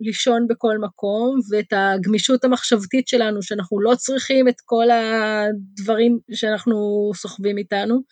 לישון 0.00 0.46
בכל 0.48 0.78
מקום, 0.78 1.38
ואת 1.50 1.72
הגמישות 1.72 2.44
המחשבתית 2.44 3.08
שלנו, 3.08 3.42
שאנחנו 3.42 3.80
לא 3.80 3.94
צריכים 3.94 4.48
את 4.48 4.60
כל 4.64 4.86
הדברים 4.90 6.18
שאנחנו 6.32 7.10
סוחבים 7.14 7.58
איתנו. 7.58 8.02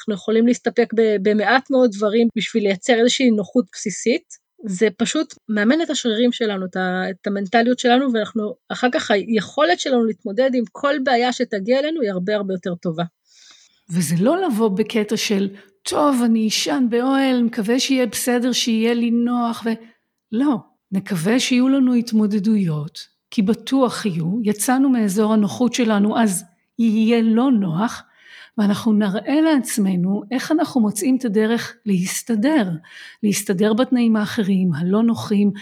אנחנו 0.00 0.14
יכולים 0.14 0.46
להסתפק 0.46 0.92
במעט 1.22 1.70
מאוד 1.70 1.90
דברים 1.96 2.28
בשביל 2.36 2.62
לייצר 2.62 2.94
איזושהי 2.98 3.30
נוחות 3.30 3.64
בסיסית. 3.72 4.45
זה 4.64 4.88
פשוט 4.96 5.34
מאמן 5.48 5.82
את 5.82 5.90
השרירים 5.90 6.32
שלנו, 6.32 6.66
את 7.10 7.26
המנטליות 7.26 7.78
שלנו, 7.78 8.12
ואנחנו, 8.12 8.54
אחר 8.68 8.88
כך 8.92 9.10
היכולת 9.10 9.80
שלנו 9.80 10.04
להתמודד 10.04 10.50
עם 10.54 10.64
כל 10.72 10.94
בעיה 11.04 11.32
שתגיע 11.32 11.78
אלינו 11.78 12.00
היא 12.00 12.10
הרבה 12.10 12.36
הרבה 12.36 12.54
יותר 12.54 12.74
טובה. 12.74 13.04
וזה 13.90 14.14
לא 14.20 14.46
לבוא 14.46 14.68
בקטע 14.68 15.16
של 15.16 15.48
טוב, 15.82 16.22
אני 16.24 16.48
אשן 16.48 16.86
באוהל, 16.90 17.42
מקווה 17.42 17.80
שיהיה 17.80 18.06
בסדר, 18.06 18.52
שיהיה 18.52 18.94
לי 18.94 19.10
נוח, 19.10 19.62
ו... 19.66 19.70
לא, 20.32 20.56
נקווה 20.92 21.40
שיהיו 21.40 21.68
לנו 21.68 21.94
התמודדויות, 21.94 22.98
כי 23.30 23.42
בטוח 23.42 24.06
יהיו, 24.06 24.38
יצאנו 24.42 24.88
מאזור 24.88 25.32
הנוחות 25.32 25.74
שלנו, 25.74 26.18
אז 26.18 26.44
יהיה 26.78 27.22
לא 27.22 27.50
נוח, 27.52 28.02
ואנחנו 28.58 28.92
נראה 28.92 29.40
לעצמנו 29.40 30.22
איך 30.30 30.52
אנחנו 30.52 30.80
מוצאים 30.80 31.16
את 31.16 31.24
הדרך 31.24 31.76
להסתדר, 31.86 32.68
להסתדר 33.22 33.72
בתנאים 33.74 34.16
האחרים, 34.16 34.74
הלא 34.74 35.02
נוחים, 35.02 35.52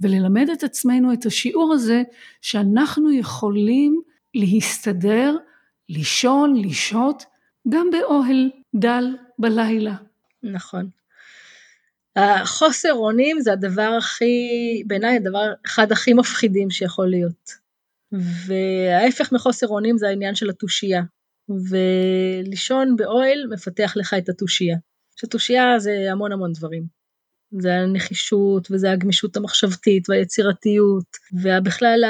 וללמד 0.00 0.48
את 0.52 0.62
עצמנו 0.62 1.12
את 1.12 1.26
השיעור 1.26 1.72
הזה 1.72 2.02
שאנחנו 2.40 3.12
יכולים 3.12 4.00
להסתדר, 4.34 5.36
לישון, 5.88 6.56
לשהות, 6.56 7.24
גם 7.68 7.86
באוהל 7.92 8.50
דל 8.74 9.16
בלילה. 9.38 9.94
נכון. 10.42 10.88
החוסר 12.16 12.92
אונים 12.92 13.40
זה 13.40 13.52
הדבר 13.52 13.94
הכי, 13.98 14.24
בעיניי 14.86 15.16
הדבר 15.16 15.52
אחד 15.66 15.92
הכי 15.92 16.12
מפחידים 16.12 16.70
שיכול 16.70 17.10
להיות. 17.10 17.64
וההפך 18.46 19.32
מחוסר 19.32 19.66
אונים 19.68 19.98
זה 19.98 20.08
העניין 20.08 20.34
של 20.34 20.50
התושייה. 20.50 21.02
ולישון 21.70 22.96
באוהל 22.96 23.46
מפתח 23.50 23.92
לך 23.96 24.14
את 24.18 24.28
התושייה. 24.28 24.76
שתושייה 25.20 25.78
זה 25.78 26.06
המון 26.10 26.32
המון 26.32 26.52
דברים. 26.52 27.04
זה 27.60 27.74
הנחישות, 27.74 28.68
וזה 28.70 28.90
הגמישות 28.90 29.36
המחשבתית, 29.36 30.08
והיצירתיות, 30.08 31.04
ובכלל 31.42 32.04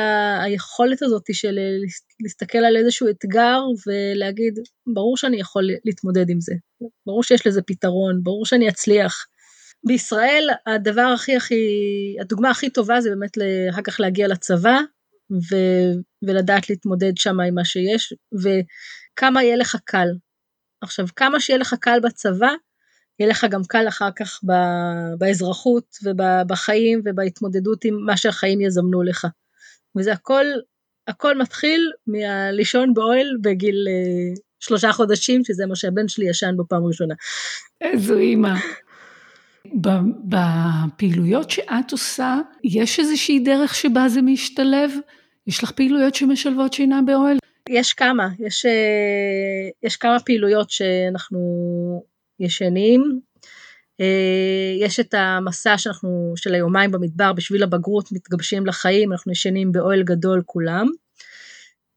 היכולת 0.44 1.02
הזאת 1.02 1.24
של 1.32 1.58
להסתכל 2.20 2.58
על 2.58 2.76
איזשהו 2.76 3.08
אתגר 3.10 3.60
ולהגיד, 3.86 4.58
ברור 4.94 5.16
שאני 5.16 5.40
יכול 5.40 5.68
להתמודד 5.84 6.30
עם 6.30 6.40
זה, 6.40 6.54
ברור 7.06 7.22
שיש 7.22 7.46
לזה 7.46 7.62
פתרון, 7.62 8.20
ברור 8.22 8.46
שאני 8.46 8.68
אצליח. 8.68 9.26
בישראל 9.86 10.48
הדבר 10.66 11.02
הכי 11.14 11.36
הכי, 11.36 11.56
הדוגמה 12.20 12.50
הכי 12.50 12.70
טובה 12.70 13.00
זה 13.00 13.10
באמת 13.10 13.38
אחר 13.70 13.82
כך 13.82 14.00
להגיע 14.00 14.28
לצבא, 14.28 14.80
ו, 15.30 15.56
ולדעת 16.26 16.70
להתמודד 16.70 17.12
שם 17.16 17.40
עם 17.40 17.54
מה 17.54 17.64
שיש, 17.64 18.14
וכמה 19.14 19.42
יהיה 19.42 19.56
לך 19.56 19.76
קל. 19.84 20.08
עכשיו, 20.80 21.06
כמה 21.16 21.40
שיהיה 21.40 21.58
לך 21.58 21.74
קל 21.80 22.00
בצבא, 22.02 22.50
יהיה 23.18 23.30
לך 23.30 23.46
גם 23.50 23.64
קל 23.64 23.88
אחר 23.88 24.10
כך 24.16 24.40
באזרחות 25.18 25.96
ובחיים 26.02 27.00
ובהתמודדות 27.04 27.84
עם 27.84 27.96
מה 28.06 28.16
שהחיים 28.16 28.60
יזמנו 28.60 29.02
לך. 29.02 29.26
וזה 29.96 30.12
הכל, 30.12 30.44
הכל 31.08 31.38
מתחיל 31.38 31.90
מהלישון 32.06 32.94
באוהל 32.94 33.26
בגיל 33.40 33.86
אה, 33.88 34.34
שלושה 34.60 34.92
חודשים, 34.92 35.44
שזה 35.44 35.66
מה 35.66 35.76
שהבן 35.76 36.08
שלי 36.08 36.30
ישן 36.30 36.54
בפעם 36.58 36.84
ראשונה. 36.84 37.14
איזו 37.80 38.18
אימא. 38.18 38.54
בפעילויות 40.24 41.50
שאת 41.50 41.92
עושה, 41.92 42.38
יש 42.64 43.00
איזושהי 43.00 43.40
דרך 43.40 43.74
שבה 43.74 44.08
זה 44.08 44.22
משתלב? 44.22 44.90
יש 45.46 45.62
לך 45.62 45.70
פעילויות 45.70 46.14
שמשלבות 46.14 46.72
שינה 46.72 47.02
באוהל? 47.02 47.36
יש 47.68 47.92
כמה, 47.92 48.28
יש, 48.38 48.66
אה, 48.66 49.68
יש 49.82 49.96
כמה 49.96 50.20
פעילויות 50.20 50.70
שאנחנו 50.70 51.38
ישנים. 52.40 53.20
אה, 54.00 54.76
יש 54.80 55.00
את 55.00 55.14
המסע 55.14 55.78
שאנחנו, 55.78 56.32
של 56.36 56.54
היומיים 56.54 56.90
במדבר 56.90 57.32
בשביל 57.32 57.62
הבגרות 57.62 58.12
מתגבשים 58.12 58.66
לחיים, 58.66 59.12
אנחנו 59.12 59.32
ישנים 59.32 59.72
באוהל 59.72 60.02
גדול 60.02 60.42
כולם. 60.46 60.86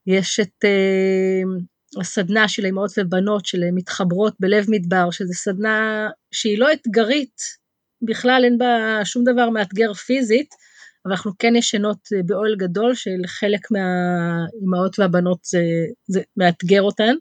יש 0.06 0.40
את 0.40 0.64
uh, 0.64 2.00
הסדנה 2.00 2.48
של 2.48 2.66
אמהות 2.66 2.90
ובנות 2.96 3.46
של 3.46 3.60
מתחברות 3.72 4.34
בלב 4.40 4.64
מדבר, 4.68 5.10
שזו 5.10 5.34
סדנה 5.34 6.08
שהיא 6.32 6.58
לא 6.58 6.72
אתגרית, 6.72 7.40
בכלל 8.02 8.40
אין 8.44 8.58
בה 8.58 9.00
שום 9.04 9.24
דבר 9.24 9.50
מאתגר 9.50 9.94
פיזית, 9.94 10.54
אבל 11.08 11.14
אנחנו 11.14 11.32
כן 11.38 11.56
ישנות 11.56 12.08
באוהל 12.26 12.56
גדול 12.58 12.94
שלחלק 12.94 13.60
מהאימהות 13.70 14.98
והבנות 14.98 15.38
זה, 16.06 16.20
מאתגר 16.36 16.82
אותן. 16.82 17.14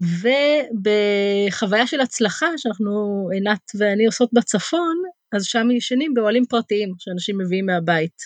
ובחוויה 0.00 1.86
של 1.86 2.00
הצלחה 2.00 2.46
שאנחנו, 2.56 3.28
עינת 3.32 3.60
ואני 3.78 4.06
עושות 4.06 4.30
בצפון, 4.32 4.96
אז 5.32 5.44
שם 5.44 5.70
ישנים 5.70 6.14
באוהלים 6.14 6.44
פרטיים 6.46 6.92
שאנשים 6.98 7.38
מביאים 7.38 7.66
מהבית. 7.66 8.22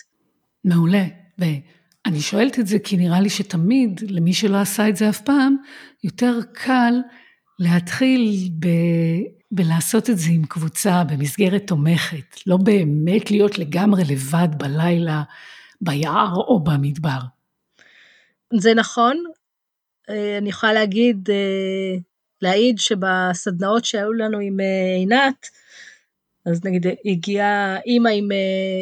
מעולה. 0.63 1.03
ואני 1.37 2.19
שואלת 2.19 2.59
את 2.59 2.67
זה 2.67 2.79
כי 2.79 2.97
נראה 2.97 3.21
לי 3.21 3.29
שתמיד, 3.29 4.01
למי 4.09 4.33
שלא 4.33 4.57
עשה 4.57 4.89
את 4.89 4.95
זה 4.95 5.09
אף 5.09 5.21
פעם, 5.21 5.55
יותר 6.03 6.39
קל 6.53 6.93
להתחיל 7.59 8.49
ב... 8.59 8.67
בלעשות 9.51 10.09
את 10.09 10.17
זה 10.17 10.29
עם 10.31 10.45
קבוצה 10.45 11.03
במסגרת 11.03 11.67
תומכת, 11.67 12.47
לא 12.47 12.57
באמת 12.57 13.31
להיות 13.31 13.59
לגמרי 13.59 14.03
לבד 14.03 14.47
בלילה 14.57 15.23
ביער 15.81 16.33
או 16.35 16.63
במדבר. 16.63 17.19
זה 18.53 18.73
נכון, 18.73 19.23
אה, 20.09 20.37
אני 20.37 20.49
יכולה 20.49 20.73
להגיד, 20.73 21.29
אה, 21.29 21.95
להעיד 22.41 22.77
שבסדנאות 22.79 23.85
שהיו 23.85 24.13
לנו 24.13 24.39
עם 24.39 24.59
אה, 24.59 24.95
עינת, 24.97 25.47
אז 26.45 26.65
נגיד 26.65 26.85
הגיעה 27.05 27.79
אימא 27.85 28.09
עם, 28.09 28.29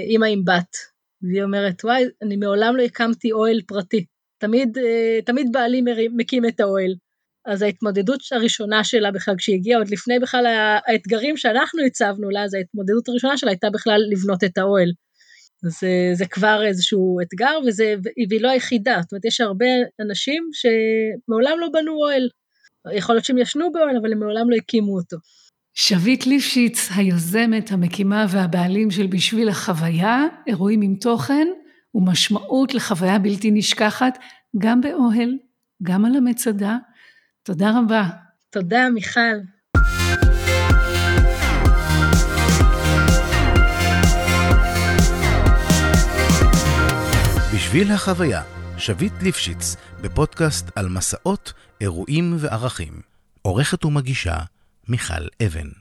אימא 0.09 0.25
עם 0.25 0.45
בת, 0.45 0.75
והיא 1.21 1.43
אומרת, 1.43 1.85
וואי, 1.85 2.03
אני 2.21 2.35
מעולם 2.35 2.75
לא 2.75 2.83
הקמתי 2.83 3.31
אוהל 3.31 3.61
פרטי, 3.67 4.05
תמיד, 4.37 4.77
תמיד 5.25 5.47
בעלי 5.51 5.81
מקים 6.15 6.45
את 6.45 6.59
האוהל. 6.59 6.95
אז 7.45 7.61
ההתמודדות 7.61 8.19
הראשונה 8.31 8.83
שלה 8.83 9.11
בכלל, 9.11 9.35
כשהיא 9.37 9.55
הגיעה, 9.55 9.79
עוד 9.79 9.89
לפני 9.89 10.19
בכלל 10.19 10.45
האתגרים 10.87 11.37
שאנחנו 11.37 11.85
הצבנו 11.85 12.29
לה, 12.29 12.43
אז 12.43 12.53
ההתמודדות 12.53 13.09
הראשונה 13.09 13.37
שלה 13.37 13.51
הייתה 13.51 13.69
בכלל 13.69 14.01
לבנות 14.11 14.43
את 14.43 14.57
האוהל. 14.57 14.91
זה, 15.61 16.11
זה 16.13 16.25
כבר 16.25 16.63
איזשהו 16.65 17.17
אתגר, 17.21 17.59
וזה, 17.67 17.95
והיא 18.03 18.41
לא 18.41 18.49
היחידה, 18.49 18.97
זאת 19.01 19.11
אומרת, 19.11 19.25
יש 19.25 19.41
הרבה 19.41 19.65
אנשים 20.01 20.49
שמעולם 20.53 21.59
לא 21.59 21.67
בנו 21.73 21.91
אוהל. 21.91 22.29
יכול 22.93 23.15
להיות 23.15 23.25
שהם 23.25 23.37
ישנו 23.37 23.71
באוהל, 23.71 23.97
אבל 24.01 24.11
הם 24.11 24.19
מעולם 24.19 24.49
לא 24.49 24.55
הקימו 24.55 24.95
אותו. 24.95 25.17
שביט 25.73 26.25
ליפשיץ, 26.25 26.89
היוזמת, 26.95 27.71
המקימה 27.71 28.25
והבעלים 28.29 28.91
של 28.91 29.07
בשביל 29.07 29.49
החוויה, 29.49 30.23
אירועים 30.47 30.81
עם 30.81 30.95
תוכן 30.95 31.47
ומשמעות 31.95 32.73
לחוויה 32.73 33.19
בלתי 33.19 33.51
נשכחת, 33.51 34.17
גם 34.57 34.81
באוהל, 34.81 35.37
גם 35.83 36.05
על 36.05 36.15
המצדה. 36.15 36.77
תודה 37.45 37.71
רבה. 37.79 38.03
תודה, 38.49 38.89
מיכל. 38.93 39.19
בשביל 47.55 47.91
החוויה, 47.91 48.41
שביט 48.77 49.13
ליפשיץ, 49.21 49.75
בפודקאסט 50.01 50.71
על 50.75 50.89
מסעות, 50.89 51.53
אירועים 51.81 52.35
וערכים. 52.39 53.01
עורכת 53.41 53.85
ומגישה, 53.85 54.37
מיכל 54.87 55.27
אבן. 55.45 55.69